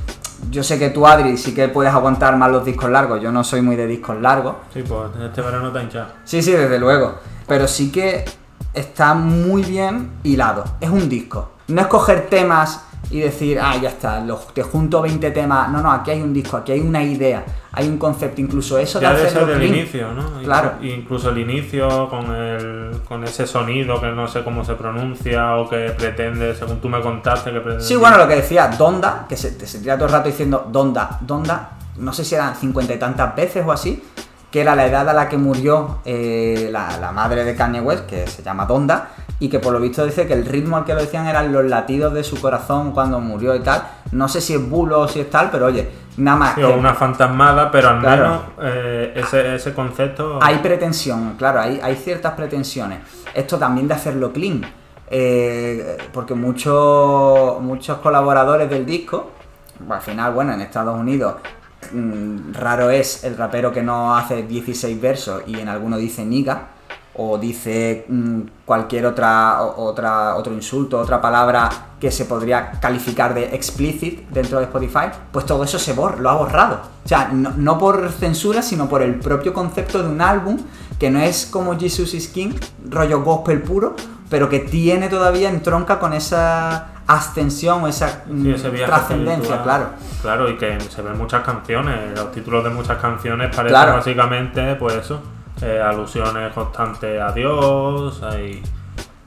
[0.51, 3.21] yo sé que tú, Adri, sí que puedes aguantar más los discos largos.
[3.21, 4.57] Yo no soy muy de discos largos.
[4.73, 6.07] Sí, pues este verano está hinchado.
[6.25, 7.17] Sí, sí, desde luego.
[7.47, 8.25] Pero sí que
[8.73, 10.65] está muy bien hilado.
[10.81, 11.51] Es un disco.
[11.69, 15.71] No es coger temas y decir, ah, ya está, los, te junto 20 temas.
[15.71, 19.01] No, no, aquí hay un disco, aquí hay una idea, hay un concepto, incluso eso
[19.01, 19.75] Ya de ser del clean.
[19.75, 20.41] inicio, ¿no?
[20.43, 20.73] Claro.
[20.83, 25.69] Incluso el inicio con, el, con ese sonido que no sé cómo se pronuncia o
[25.69, 27.85] que pretende, según tú me contaste, que pretende.
[27.85, 30.67] Sí, bueno, lo que decía, Donda, que se, te se tira todo el rato diciendo
[30.73, 34.03] Donda, Donda, no sé si eran cincuenta y tantas veces o así,
[34.51, 38.07] que era la edad a la que murió eh, la, la madre de Kanye West,
[38.07, 40.95] que se llama Donda, y que por lo visto dice que el ritmo al que
[40.95, 43.83] lo decían eran los latidos de su corazón cuando murió y tal.
[44.13, 46.55] No sé si es bulo o si es tal, pero oye, nada más.
[46.55, 48.23] Sí, que- una fantasmada, pero al Claro.
[48.23, 50.39] menos eh, ese, ese concepto.
[50.43, 53.01] Hay pretensión, claro, hay, hay ciertas pretensiones.
[53.35, 54.65] Esto también de hacerlo clean.
[55.09, 59.31] eh, porque muchos muchos colaboradores del disco,
[59.89, 61.37] al final, bueno, en Estados Unidos,
[61.93, 66.69] mm, raro es el rapero que no hace 16 versos y en alguno dice niga
[67.19, 71.69] o dice mm, cualquier otra, otra otro insulto, otra palabra
[72.01, 76.31] que se podría calificar de explicit dentro de Spotify, pues todo eso se borra, lo
[76.31, 76.81] ha borrado.
[77.05, 80.59] O sea, no, no por censura, sino por el propio concepto de un álbum
[80.99, 82.53] que no es como Jesus is King,
[82.89, 83.95] rollo gospel puro,
[84.29, 89.87] pero que tiene todavía entronca con esa ascensión o esa mm, Sí, trascendencia, claro.
[90.23, 92.15] Claro, y que se ven muchas canciones.
[92.17, 93.95] Los títulos de muchas canciones parecen Claro.
[93.95, 95.21] básicamente, pues eso,
[95.63, 98.21] eh, alusiones constantes a Dios.
[98.41, 98.63] Y,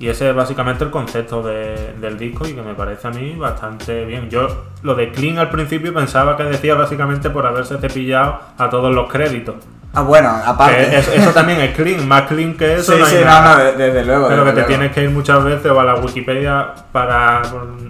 [0.03, 3.35] y ese es básicamente el concepto de- del disco y que me parece a mí
[3.35, 4.29] bastante bien.
[4.29, 4.47] Yo
[4.83, 9.11] lo de clean al principio pensaba que decía básicamente por haberse cepillado a todos los
[9.11, 9.55] créditos.
[9.91, 10.75] Ah, bueno, aparte.
[10.87, 12.93] Que es- eso también es clean, más clean que eso.
[12.93, 13.57] sí, no hay sí, nada.
[13.57, 14.27] no, desde luego.
[14.27, 14.67] Pero que te luego.
[14.67, 17.41] tienes que ir muchas veces o a la Wikipedia para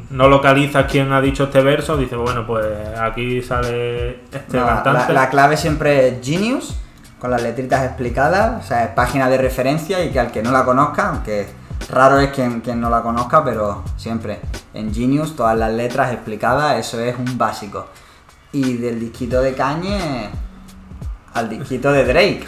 [0.10, 2.66] no localizas quién ha dicho este verso, dices, bueno, pues
[3.00, 5.14] aquí sale este No, la, cantante.
[5.14, 6.80] la clave siempre es Genius,
[7.20, 10.52] con las letritas explicadas, o sea, es página de referencia y que al que no
[10.52, 11.48] la conozca, aunque
[11.90, 14.40] raro es quien, quien no la conozca, pero siempre
[14.74, 17.88] en Genius todas las letras explicadas, eso es un básico.
[18.52, 20.30] Y del disquito de Cañe
[21.34, 22.46] al disquito de Drake,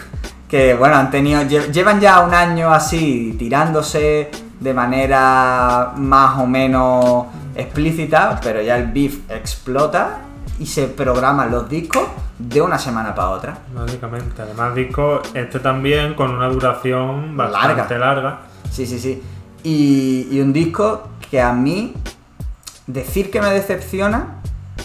[0.48, 6.46] que bueno, han tenido, lle- llevan ya un año así tirándose de manera más o
[6.48, 10.18] menos explícita, pero ya el beef explota
[10.60, 12.04] y se programan los discos
[12.38, 13.58] de una semana para otra.
[13.74, 14.42] Básicamente.
[14.42, 18.40] Además, disco, este también con una duración bastante larga.
[18.70, 19.22] Sí, sí, sí.
[19.64, 21.94] Y, y un disco que a mí
[22.88, 24.42] decir que me decepciona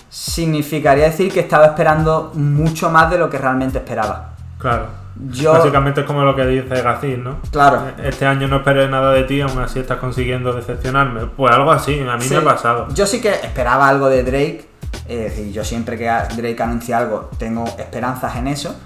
[0.09, 4.35] significaría decir que estaba esperando mucho más de lo que realmente esperaba.
[4.59, 5.06] Claro.
[5.31, 7.39] Yo, Básicamente es como lo que dice Gacín, ¿no?
[7.51, 11.23] claro, Este año no esperé nada de ti, aún así estás consiguiendo decepcionarme.
[11.27, 12.31] Pues algo así, a mí Sí.
[12.35, 12.89] me ha pasado.
[12.95, 14.69] Yo sí que esperaba algo de Drake.
[15.09, 16.05] Es decir, yo siempre que
[16.37, 18.77] Drake anuncia algo tengo esperanzas en eso.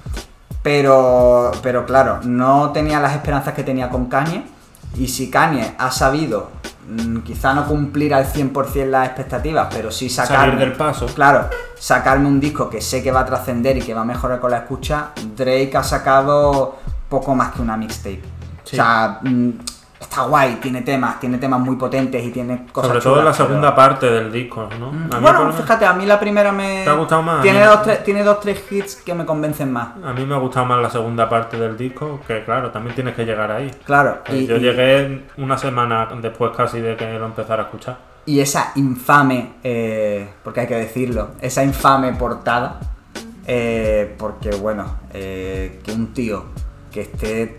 [0.62, 4.45] Pero, pero claro, no tenía las esperanzas que tenía con Kanye.
[4.97, 6.51] Y si Kanye ha sabido,
[6.89, 11.07] mm, quizá no cumplir al 100% las expectativas, pero sí sacarme, Salir del paso.
[11.07, 11.49] Claro,
[11.81, 14.51] sacarme un disco que sé que va a trascender y que va a mejorar con
[14.51, 16.76] la escucha, Drake ha sacado
[17.09, 18.22] poco más que una mixtape.
[18.64, 18.76] Sí.
[18.76, 19.51] O sea, mm,
[20.11, 23.30] está guay, tiene temas, tiene temas muy potentes y tiene cosas Sobre todo en la
[23.32, 24.88] pero- segunda parte del disco, ¿no?
[24.88, 26.82] A mí por bueno, fíjate, a mí la primera me.
[26.82, 27.42] ¿Te ha gustado más?
[27.42, 29.90] Tiene dos, tres, tiene dos, tres hits que me convencen más.
[30.04, 33.14] A mí me ha gustado más la segunda parte del disco, que claro, también tienes
[33.14, 33.70] que llegar ahí.
[33.84, 37.66] Claro, Eh, y, Yo y- llegué una semana después casi de que lo empezara a
[37.66, 37.98] escuchar.
[38.26, 42.78] y esa infame, eh, porque hay que decirlo, esa infame portada,
[43.46, 44.84] eh, porque bueno,
[45.14, 46.44] eh, que un tío
[46.92, 47.56] que esté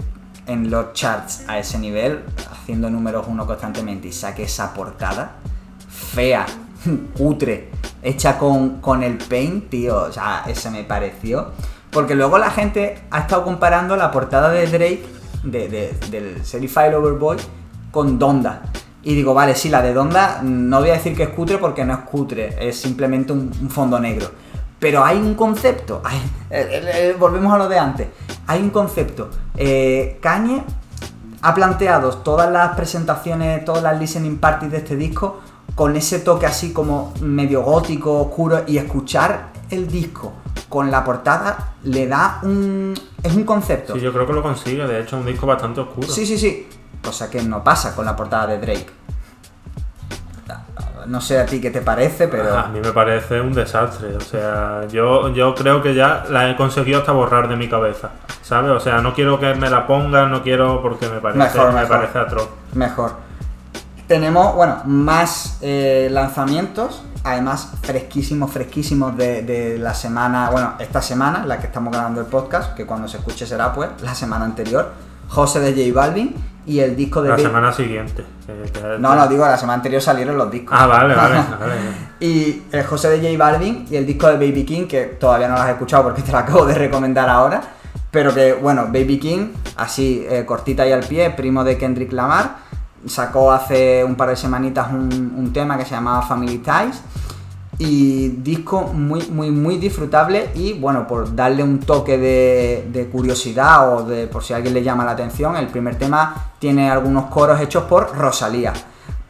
[0.52, 5.34] en los charts a ese nivel, haciendo números uno constantemente y saque esa portada,
[5.90, 6.46] fea,
[7.18, 7.70] cutre,
[8.04, 10.04] hecha con, con el paint, tío.
[10.04, 11.52] O sea, ese me pareció.
[11.92, 15.04] Porque luego la gente ha estado comparando la portada de Drake,
[15.44, 17.38] de, de- del Certified Lover Boy,
[17.92, 18.62] con Donda.
[19.04, 21.84] Y digo, vale, sí, la de Donda no voy a decir que es cutre porque
[21.84, 24.30] no es cutre, es simplemente un fondo negro.
[24.82, 26.18] Pero hay un concepto, hay-
[26.50, 28.08] eh, eh, eh, volvemos a lo de antes,
[28.48, 29.30] hay un concepto.
[29.56, 30.64] Eh, Kanye
[31.44, 35.40] ha planteado todas las presentaciones, todas las listening parties de este disco
[35.76, 40.34] con ese toque así como medio gótico, oscuro y escuchar el disco
[40.68, 42.94] con la portada le da un...
[43.22, 43.94] es un concepto.
[43.94, 46.08] Sí, yo creo que lo consigue, de hecho es un disco bastante oscuro.
[46.08, 46.68] Sí, sí, sí.
[47.04, 48.88] Cosa que no pasa con la portada de Drake.
[51.08, 52.58] No sé a ti qué te parece, pero...
[52.58, 56.56] A mí me parece un desastre, o sea, yo, yo creo que ya la he
[56.56, 58.72] conseguido hasta borrar de mi cabeza, ¿sabes?
[58.72, 61.82] O sea, no quiero que me la pongan, no quiero porque me parece, Mejor, me
[61.82, 61.98] mejor.
[61.98, 62.50] parece atroz.
[62.74, 63.14] Mejor.
[64.08, 71.46] Tenemos, bueno, más eh, lanzamientos, además fresquísimos, fresquísimos de, de la semana, bueno, esta semana,
[71.46, 74.92] la que estamos grabando el podcast, que cuando se escuche será pues la semana anterior,
[75.30, 76.36] José de J Balvin
[76.66, 77.30] y el disco de...
[77.30, 78.24] La semana siguiente.
[78.46, 80.78] que- No, no, digo, la semana anterior salieron los discos.
[80.80, 81.74] Ah, vale, vale, vale.
[82.20, 85.56] Y el José de J Balvin y el disco de Baby King, que todavía no
[85.56, 87.62] lo has escuchado porque te lo acabo de recomendar ahora.
[88.12, 89.48] Pero que, bueno, Baby King,
[89.78, 92.58] así eh, cortita y al pie, primo de Kendrick Lamar,
[93.08, 97.02] sacó hace un par de semanitas un, un tema que se llamaba Family Ties.
[97.84, 103.96] Y disco muy, muy, muy disfrutable y bueno, por darle un toque de, de curiosidad
[103.98, 107.26] o de por si a alguien le llama la atención, el primer tema tiene algunos
[107.26, 108.72] coros hechos por Rosalía.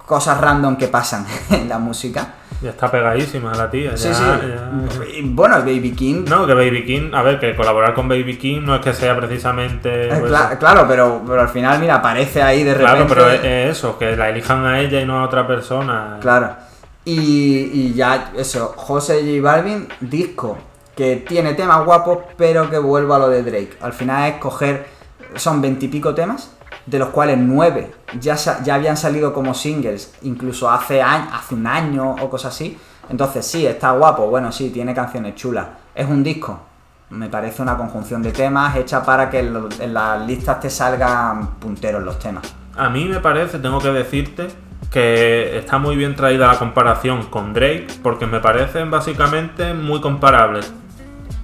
[0.05, 2.33] Cosas random que pasan en la música.
[2.61, 3.95] Ya está pegadísima la tía.
[3.95, 4.23] Sí, ya- sí.
[4.47, 6.25] ya- Y bueno, Baby King.
[6.27, 9.15] No, que Baby King, a ver, que colaborar con Baby King no es que sea
[9.15, 10.09] precisamente.
[10.09, 12.91] eh, pues, cla- claro, pero, pero al final, mira, aparece ahí de repente.
[12.91, 16.17] Claro, pero es eso, que la elijan a ella y no a otra persona.
[16.21, 16.49] Claro.
[17.03, 17.17] Y,
[17.73, 20.57] y ya, eso, José J Balvin, disco
[20.95, 23.77] que tiene temas guapos, pero que vuelvo a lo de Drake.
[23.81, 24.85] Al final es coger,
[25.35, 26.51] son veintipico temas,
[26.85, 32.15] de los cuales nueve ya, ya habían salido como singles, incluso hace, hace un año
[32.21, 32.77] o cosas así.
[33.09, 35.67] Entonces sí, está guapo, bueno, sí, tiene canciones chulas.
[35.95, 36.59] Es un disco,
[37.09, 42.03] me parece una conjunción de temas hecha para que en las listas te salgan punteros
[42.03, 42.53] los temas.
[42.75, 44.47] A mí me parece, tengo que decirte,
[44.89, 50.73] que está muy bien traída la comparación con Drake, porque me parecen básicamente muy comparables.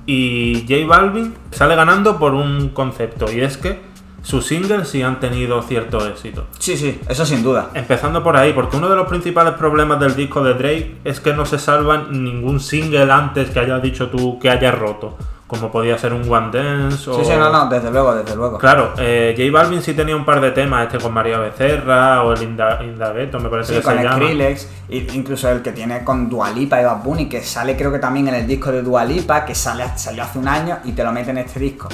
[0.06, 3.82] Y J Balvin sale ganando por un concepto, y es que
[4.24, 6.48] sus singles sí han tenido cierto éxito.
[6.60, 7.70] Sí, sí, eso sin duda.
[7.74, 11.34] Empezando por ahí, porque uno de los principales problemas del disco de Drake es que
[11.34, 15.18] no se salvan ningún single antes que hayas dicho tú que haya roto,
[15.48, 17.16] como podía ser un One Dance o...
[17.18, 18.58] Sí, sí, no, no, desde luego, desde luego.
[18.58, 22.34] Claro, eh, J Balvin sí tenía un par de temas, este con María Becerra o
[22.34, 24.18] el Inda, Indagueto, me parece Sí, que con se llama.
[24.18, 28.00] Skrillex, e incluso el que tiene con Dualipa y Bad Bunny, que sale creo que
[28.00, 31.12] también en el disco de Dualipa, que sale, salió hace un año y te lo
[31.14, 31.88] mete en este disco.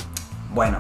[0.51, 0.79] Bueno,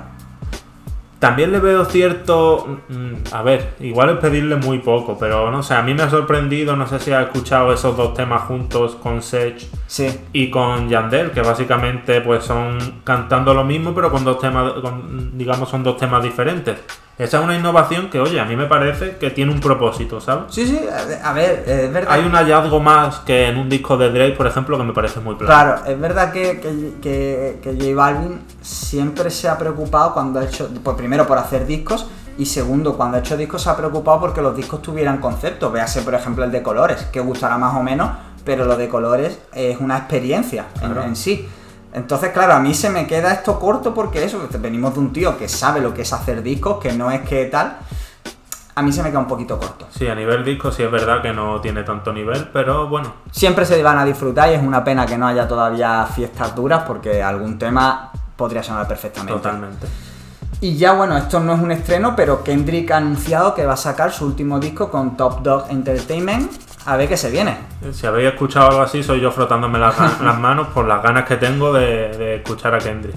[1.23, 2.67] También le veo cierto.
[2.89, 6.09] mm, A ver, igual es pedirle muy poco, pero no sé, a mí me ha
[6.09, 10.89] sorprendido, no sé si has escuchado esos dos temas juntos con Sech sí, y con
[10.89, 15.81] Yandel, que básicamente pues son cantando lo mismo, pero con dos temas, con- digamos, son
[15.81, 16.77] dos temas diferentes.
[17.17, 20.45] Esa es una innovación que, oye, a mí me parece que tiene un propósito, ¿sabes?
[20.49, 20.79] sí, sí,
[21.23, 22.11] a ver, es verdad.
[22.11, 25.19] Hay un hallazgo más que en un disco de Drake, por ejemplo, que me parece
[25.19, 25.53] muy plano.
[25.53, 30.43] Claro, es verdad que, que, que- que J Balvin siempre se ha preocupado cuando ha
[30.45, 32.07] hecho, pues primero por hacer discos
[32.37, 35.71] y segundo, cuando ha hecho discos se ha preocupado porque los discos tuvieran concepto.
[35.71, 38.09] Véase, por ejemplo, el de colores, que gustará más o menos,
[38.43, 40.65] pero lo de colores es una experiencia
[41.05, 41.47] en sí.
[41.93, 45.37] Entonces, claro, a mí se me queda esto corto porque eso, venimos de un tío
[45.37, 47.77] que sabe lo que es hacer discos, que no es que tal.
[48.75, 49.87] A mí se me queda un poquito corto.
[49.91, 53.65] Sí, a nivel disco sí es verdad que no tiene tanto nivel, pero bueno, Siempre
[53.65, 57.21] se van a disfrutar y es una pena que no haya todavía fiestas duras porque
[57.21, 59.33] algún tema podría sonar perfectamente.
[59.33, 59.87] totalmente.
[60.61, 63.77] Y ya bueno, esto no es un estreno, pero Kendrick ha anunciado que va a
[63.77, 66.51] sacar su último disco con Top Dog Entertainment.
[66.85, 67.57] A ver qué se viene.
[67.93, 69.97] Si habéis escuchado algo así, soy yo frotándome las,
[70.39, 73.15] manos por las ganas que tengo de, de escuchar a Kendrick.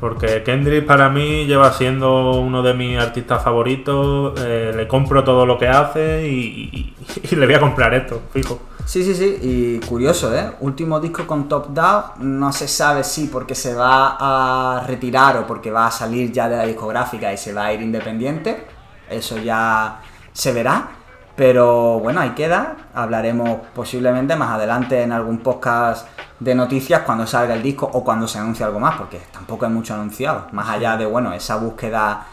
[0.00, 5.46] Porque Kendrick para mí lleva siendo uno de mis artistas favoritos, eh, le compro todo
[5.46, 6.34] lo que hace y,
[6.72, 6.94] y-
[7.30, 8.60] y le voy a comprar esto, fijo.
[8.84, 10.52] Sí, sí, sí, y curioso, ¿eh?
[10.60, 15.46] Último disco con Top Dog, no se sabe si porque se va a retirar o
[15.46, 18.66] porque va a salir ya de la discográfica y se va a ir independiente,
[19.08, 20.02] eso ya
[20.34, 20.88] se verá,
[21.36, 26.06] pero bueno, ahí queda, hablaremos posiblemente más adelante en algún podcast
[26.38, 29.72] de noticias cuando salga el disco o cuando se anuncie algo más, porque tampoco hay
[29.72, 32.26] mucho anunciado, más allá de, bueno, esa búsqueda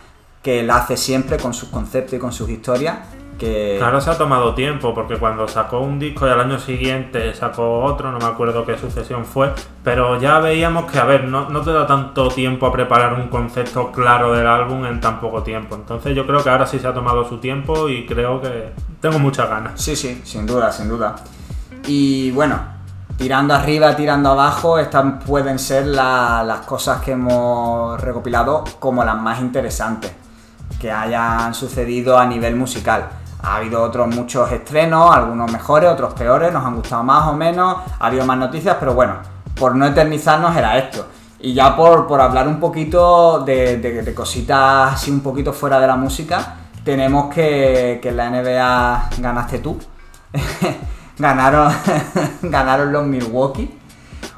[0.43, 2.97] que él hace siempre con sus conceptos y con sus historias,
[3.41, 3.75] que...
[3.79, 7.83] Claro, se ha tomado tiempo, porque cuando sacó un disco y al año siguiente sacó
[7.83, 9.51] otro, no me acuerdo qué sucesión fue,
[9.83, 13.29] pero ya veíamos que, a ver, no, no te da tanto tiempo a preparar un
[13.29, 15.75] concepto claro del álbum en tan poco tiempo.
[15.75, 18.71] Entonces yo creo que ahora sí se ha tomado su tiempo y creo que
[19.01, 19.81] tengo muchas ganas.
[19.81, 21.15] Sí, sí, sin duda, sin duda.
[21.87, 22.59] Y bueno,
[23.17, 29.17] tirando arriba, tirando abajo, estas pueden ser la- las cosas que hemos recopilado como las
[29.17, 30.11] más interesantes
[30.79, 33.07] que hayan sucedido a nivel musical.
[33.43, 37.77] Ha habido otros muchos estrenos, algunos mejores, otros peores, nos han gustado más o menos,
[37.99, 39.15] ha habido más noticias, pero bueno,
[39.55, 41.07] por no eternizarnos era esto.
[41.39, 45.87] Y ya por, por hablar un poquito de, de- cositas así un poquito fuera de
[45.87, 49.79] la música, tenemos que, que en la NBA ganaste tú.
[51.17, 51.73] ganaron,
[52.43, 53.79] ganaron los Milwaukee.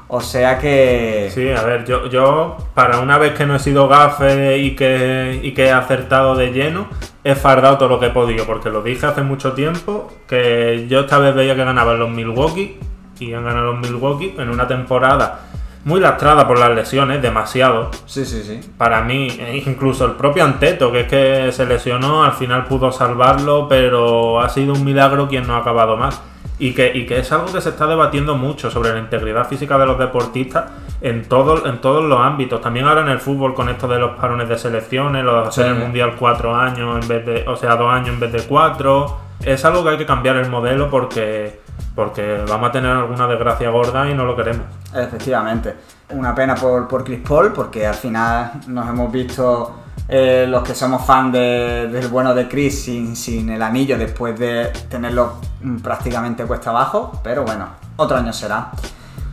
[0.08, 1.30] O sea que...
[1.32, 5.40] Sí, a ver, yo, yo para una vez que no he sido gafe y que,
[5.42, 6.86] y que he acertado de lleno,
[7.24, 11.00] he fardado todo lo que he podido, porque lo dije hace mucho tiempo, que yo
[11.00, 12.78] esta vez veía que ganaban los Milwaukee,
[13.18, 15.40] y han ganado los Milwaukee en una temporada
[15.84, 17.90] muy lastrada por las lesiones, demasiado.
[18.06, 18.60] Sí, sí, sí.
[18.78, 22.90] Para mí, e incluso el propio Anteto, que es que se lesionó, al final pudo
[22.90, 26.20] salvarlo, pero ha sido un milagro quien no ha acabado más.
[26.58, 29.76] Y que, y que es algo que se está debatiendo mucho sobre la integridad física
[29.76, 30.66] de los deportistas
[31.00, 32.60] en, todo, en todos los ámbitos.
[32.60, 35.64] También ahora en el fútbol con esto de los parones de selecciones, lo de hacer
[35.66, 35.70] Sí.
[35.72, 39.18] el mundial cuatro años en vez de, o sea, dos años en vez de cuatro.
[39.44, 41.60] Es algo que hay que cambiar el modelo porque,
[41.96, 44.64] porque vamos a tener alguna desgracia gorda y no lo queremos.
[44.94, 45.74] Efectivamente.
[46.10, 49.74] Una pena por, por Chris Paul, porque al final nos hemos visto
[50.08, 54.66] eh, los que somos fan de- del bueno de Chris sin, el anillo después de
[54.90, 58.70] tenerlo mm, prácticamente cuesta abajo, pero bueno, otro año será.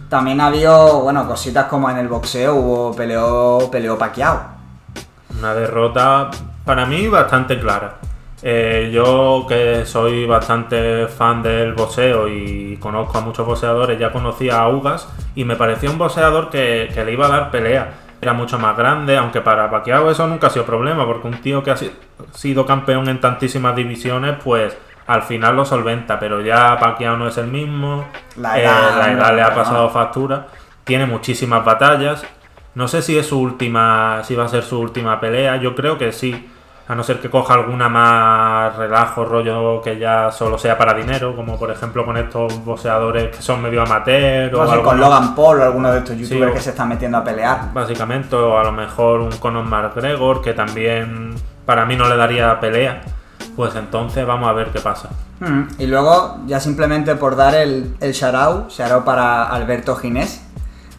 [0.10, 4.40] También ha habido, bueno, cositas como en el boxeo, hubo peleó, peleó Pacquiao.
[5.38, 6.30] Una derrota
[6.66, 7.96] para mí bastante clara.
[8.44, 14.62] Eh, yo que soy bastante fan del boxeo y conozco a muchos boxeadores, ya conocía
[14.62, 17.94] a Ugas y me parecía un boxeador que le iba a dar pelea.
[18.22, 21.64] Era mucho más grande, aunque para Pacquiao eso nunca ha sido problema, porque un tío
[21.64, 21.92] que ha si-
[22.34, 27.38] sido campeón en tantísimas divisiones, pues al final lo solventa, pero ya Pacquiao no es
[27.40, 28.06] el mismo,
[28.38, 30.48] La eh, edad, la edad le ha pasado factura,
[30.84, 32.24] tiene muchísimas batallas.
[32.76, 35.98] No sé si es su última, si va a ser su última pelea, yo creo
[35.98, 36.48] que sí.
[36.88, 41.36] A no ser que coja alguna más relajo, rollo que ya solo sea para dinero,
[41.36, 45.62] como por ejemplo con estos boxeadores que son medio amateur o sé, con Logan Paul
[45.62, 47.74] o alguno de estos youtubers que se están metiendo a pelear.
[47.74, 51.34] básicamente, o a lo mejor un Conor McGregor que también
[51.66, 53.02] para mí no le daría pelea.
[53.56, 55.10] Pues entonces vamos a ver qué pasa.
[55.40, 60.46] Mm, Y luego, ya simplemente por dar el, el shout shout para Alberto Ginés,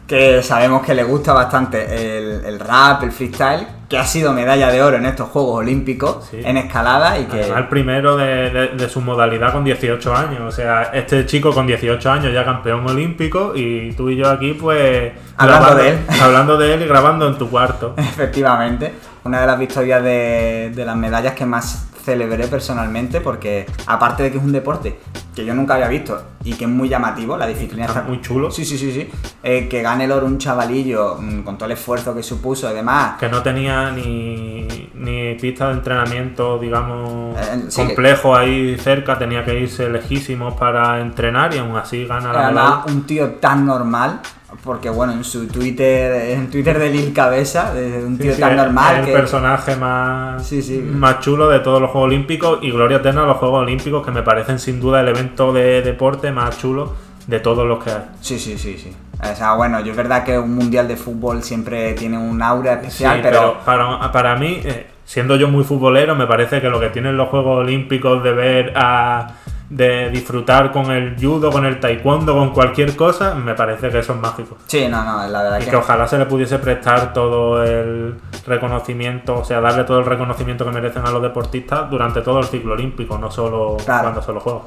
[0.07, 4.69] que sabemos que le gusta bastante el, el rap, el freestyle, que ha sido medalla
[4.71, 6.41] de oro en estos Juegos Olímpicos, Sí.
[6.43, 7.41] en escalada, y que...
[7.41, 10.41] Además, el primero de, de- de su modalidad con 18 años.
[10.41, 14.53] O sea, este chico con 18 años ya campeón olímpico y tú y yo aquí
[14.53, 15.13] pues...
[15.37, 15.97] Hablando de él.
[16.21, 17.93] Hablando de él y grabando en tu cuarto.
[17.97, 18.93] Efectivamente,
[19.23, 24.31] una de las victorias de, de las medallas que más celebré personalmente, porque aparte de
[24.31, 24.99] que es un deporte
[25.35, 28.51] que yo nunca había visto y que es muy llamativo, la disciplina Está muy chulo.
[28.51, 29.09] Sí, sí, sí, sí.
[29.41, 32.75] Eh, que gane el oro un chavalillo mm, con todo el esfuerzo que supuso y
[32.75, 33.17] demás.
[33.19, 39.17] Que no tenía ni, ni pista de entrenamiento, digamos, Eh, sí que- complejo ahí cerca.
[39.17, 42.93] Tenía que irse lejísimos para entrenar y aún así gana la Además, medalla.
[42.93, 44.19] un tío tan normal,
[44.63, 48.39] porque bueno, en su Twitter, en Twitter de Lil Cabeza, de un Sí, tío sí,
[48.41, 50.79] tan es- normal es el personaje más, Sí, sí.
[50.79, 54.11] más chulo de todos los Juegos Olímpicos y gloria eterna a los Juegos Olímpicos que
[54.11, 56.93] me parecen sin duda el evento de deporte más chulo
[57.27, 58.03] de todos los que hay.
[58.21, 58.91] Sí, sí, sí, sí.
[59.21, 62.73] O sea, bueno, yo es verdad que un mundial de fútbol siempre tiene un aura
[62.73, 63.57] especial, Sí, pero...
[63.65, 67.29] para, para mí, eh, siendo yo muy futbolero, me parece que lo que tienen los
[67.29, 69.35] Juegos Olímpicos de ver a.
[69.75, 74.13] de disfrutar con el judo, con el taekwondo, con cualquier cosa, me parece que eso
[74.13, 74.57] es mágico.
[74.67, 75.71] Sí, no, no, la verdad Y que...
[75.71, 78.15] que ojalá se le pudiese prestar todo el
[78.45, 82.45] reconocimiento, o sea, darle todo el reconocimiento que merecen a los deportistas durante todo el
[82.45, 84.03] ciclo olímpico, no solo Claro.
[84.03, 84.63] cuando se los juegos.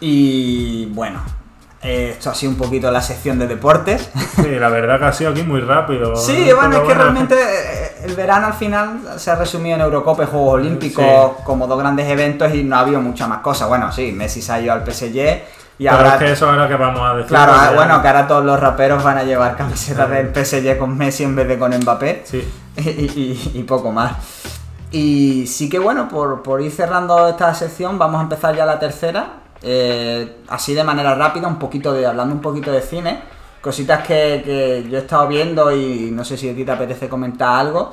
[0.00, 1.20] Y bueno,
[1.82, 4.10] eh, esto ha sido un poquito la sección de deportes.
[4.36, 6.14] Sí, la verdad que ha sido aquí muy rápido.
[6.16, 10.24] Sí, bueno, es que realmente eh, el verano al final se ha resumido en Eurocopa
[10.24, 11.42] y Juegos Olímpicos Sí.
[11.44, 13.68] como dos grandes eventos y no ha habido muchas más cosas.
[13.68, 15.16] Bueno, sí, Messi se ha ido al PSG
[15.80, 16.14] y Pero ahora...
[16.14, 17.28] es que eso ahora que vamos a decir.
[17.28, 20.98] Claro, ah, bueno, que ahora todos los raperos van a llevar camisetas del PSG con
[20.98, 22.42] Messi en vez de con Mbappé Sí.
[22.76, 24.12] y, y- y poco más.
[24.90, 28.78] Y sí que bueno, por, por ir cerrando esta sección, vamos a empezar ya la
[28.80, 29.26] tercera.
[29.62, 33.20] Eh, así de manera rápida, un poquito de, hablando un poquito de cine.
[33.60, 37.08] Cositas que, que yo he estado viendo y no sé si a ti te apetece
[37.08, 37.92] comentar algo.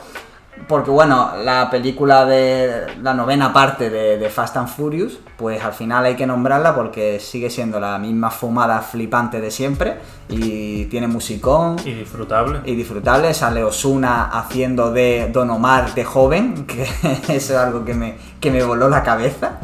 [0.67, 5.73] porque bueno, la película de la novena parte de, de, Fast and Furious, pues al
[5.73, 9.95] final hay que nombrarla porque sigue siendo la misma fumada flipante de siempre
[10.29, 11.77] y tiene musicón.
[11.83, 12.61] Y disfrutable.
[12.65, 17.93] Y disfrutable, sale Osuna haciendo de Don Omar de joven, que eso es algo que
[17.93, 19.59] me, que me voló la cabeza.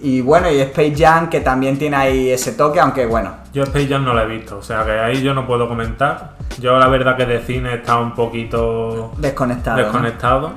[0.00, 3.32] Y bueno, y Space Jam que también tiene ahí ese toque, aunque bueno.
[3.52, 6.36] Yo Space Jam no la he visto, o sea que ahí yo no puedo comentar.
[6.60, 9.78] Yo la verdad que de cine está un poquito desconectado.
[9.78, 10.52] Desconectado.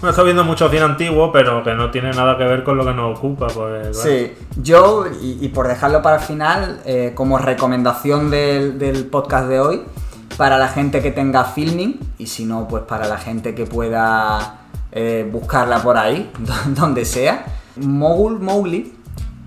[0.00, 0.10] ¿no?
[0.10, 2.92] estoy viendo mucho cine antiguo, pero que no tiene nada que ver con lo que
[2.92, 3.48] nos ocupa.
[3.48, 9.48] Pues, Sí, yo, y, por dejarlo para el final, eh, como recomendación del, del podcast
[9.48, 9.82] de hoy,
[10.36, 14.58] para la gente que tenga filming, y si no, pues para la gente que pueda
[14.92, 16.30] eh, buscarla por ahí,
[16.68, 17.44] donde sea
[17.80, 18.94] Mowgli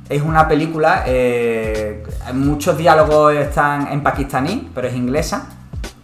[0.10, 2.04] es una película, eh,
[2.34, 5.48] muchos diálogos están en pakistaní, pero es inglesa,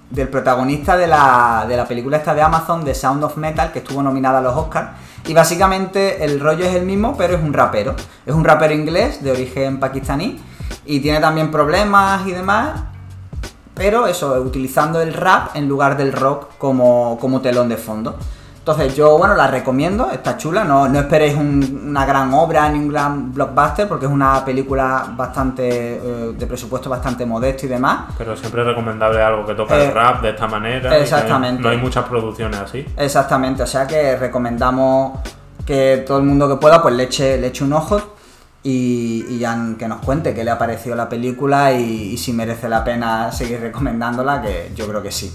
[0.10, 3.80] del protagonista de la, de la película esta de Amazon, The Sound of Metal, que
[3.80, 4.92] estuvo nominada a los Oscars.
[5.28, 7.96] Y básicamente el rollo es el mismo, pero es un rapero.
[8.26, 10.40] Es un rapero inglés de origen pakistaní
[10.86, 12.82] y tiene también problemas y demás.
[13.74, 18.18] Pero eso, utilizando el rap en lugar del rock como, como telón de fondo.
[18.70, 22.90] Entonces yo, bueno, la recomiendo, está chula, no, no esperéis una gran obra ni un
[22.90, 28.12] gran blockbuster porque es una película bastante eh, de presupuesto bastante modesto y demás.
[28.18, 30.98] Pero siempre es recomendable algo que toca el eh, rap de esta manera.
[30.98, 31.64] Exactamente.
[31.64, 32.86] No hay muchas producciones así.
[32.98, 35.18] Exactamente, o sea que recomendamos
[35.66, 38.02] que todo el mundo que pueda pues le eche, le eche un ojo
[38.64, 42.84] y, ya que nos cuente qué le ha parecido la película y si merece la
[42.84, 45.32] pena seguir recomendándola, que yo creo que sí.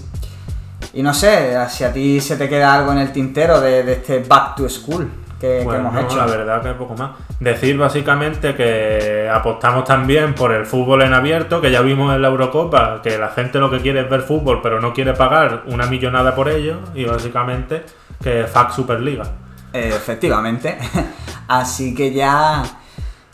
[0.93, 4.19] Y no sé, si a ti se te queda algo en el tintero de, este
[4.19, 6.15] Back to School que, hemos hecho.
[6.15, 7.11] La verdad que poco más.
[7.39, 12.27] Decir básicamente que apostamos también por el fútbol en abierto, que ya vimos en la
[12.29, 15.87] Eurocopa, que la gente lo que quiere es ver fútbol, pero no quiere pagar una
[15.87, 17.83] millonada por ello, y básicamente
[18.21, 19.25] que FAC Superliga.
[19.73, 20.77] Efectivamente.
[21.47, 22.63] Así que ya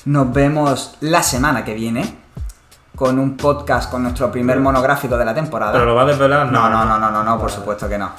[0.05, 2.18] nos vemos la semana que viene
[3.00, 5.72] con un podcast, con nuestro primer monográfico de la temporada.
[5.72, 6.52] ¿Pero lo va a desvelar?
[6.52, 8.12] No, no, no, no, no, no, por supuesto que no.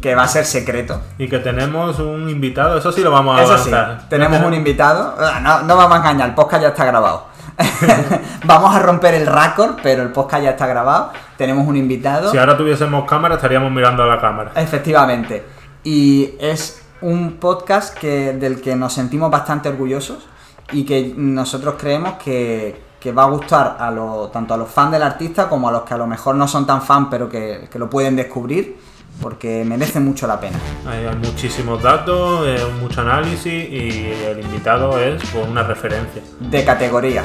[0.00, 1.00] Que va a ser secreto.
[1.18, 3.72] Y que tenemos un invitado, eso sí lo vamos a Eso sí,
[4.08, 5.16] tenemos un invitado.
[5.18, 7.24] Ah, no, no vamos a engañar, el podcast ya está grabado.
[8.44, 11.10] vamos a romper el récord, pero el podcast ya está grabado.
[11.36, 12.30] Tenemos un invitado.
[12.30, 14.52] Si ahora tuviésemos cámara, estaríamos mirando a la cámara.
[14.54, 15.44] Efectivamente.
[15.82, 20.28] Y es un podcast que, del que nos sentimos bastante orgullosos
[20.70, 24.92] y que nosotros creemos que, que va a gustar a lo, tanto a los fans
[24.92, 27.66] del artista como a los que a lo mejor no son tan fans pero que,
[27.74, 28.78] lo pueden descubrir
[29.22, 30.58] porque merece mucho la pena.
[30.86, 32.46] Hay muchísimos datos,
[32.82, 36.22] mucho análisis y el invitado es pues, una referencia.
[36.38, 37.24] De categoría.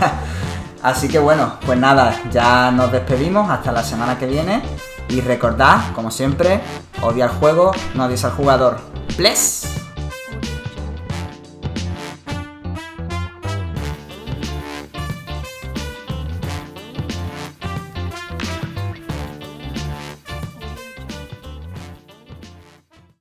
[0.82, 4.62] Así que bueno, pues nada, ya nos despedimos hasta la semana que viene
[5.08, 6.60] y recordad, como siempre,
[7.02, 8.76] odia el juego, no odies al jugador.
[9.18, 9.83] ¡Bless!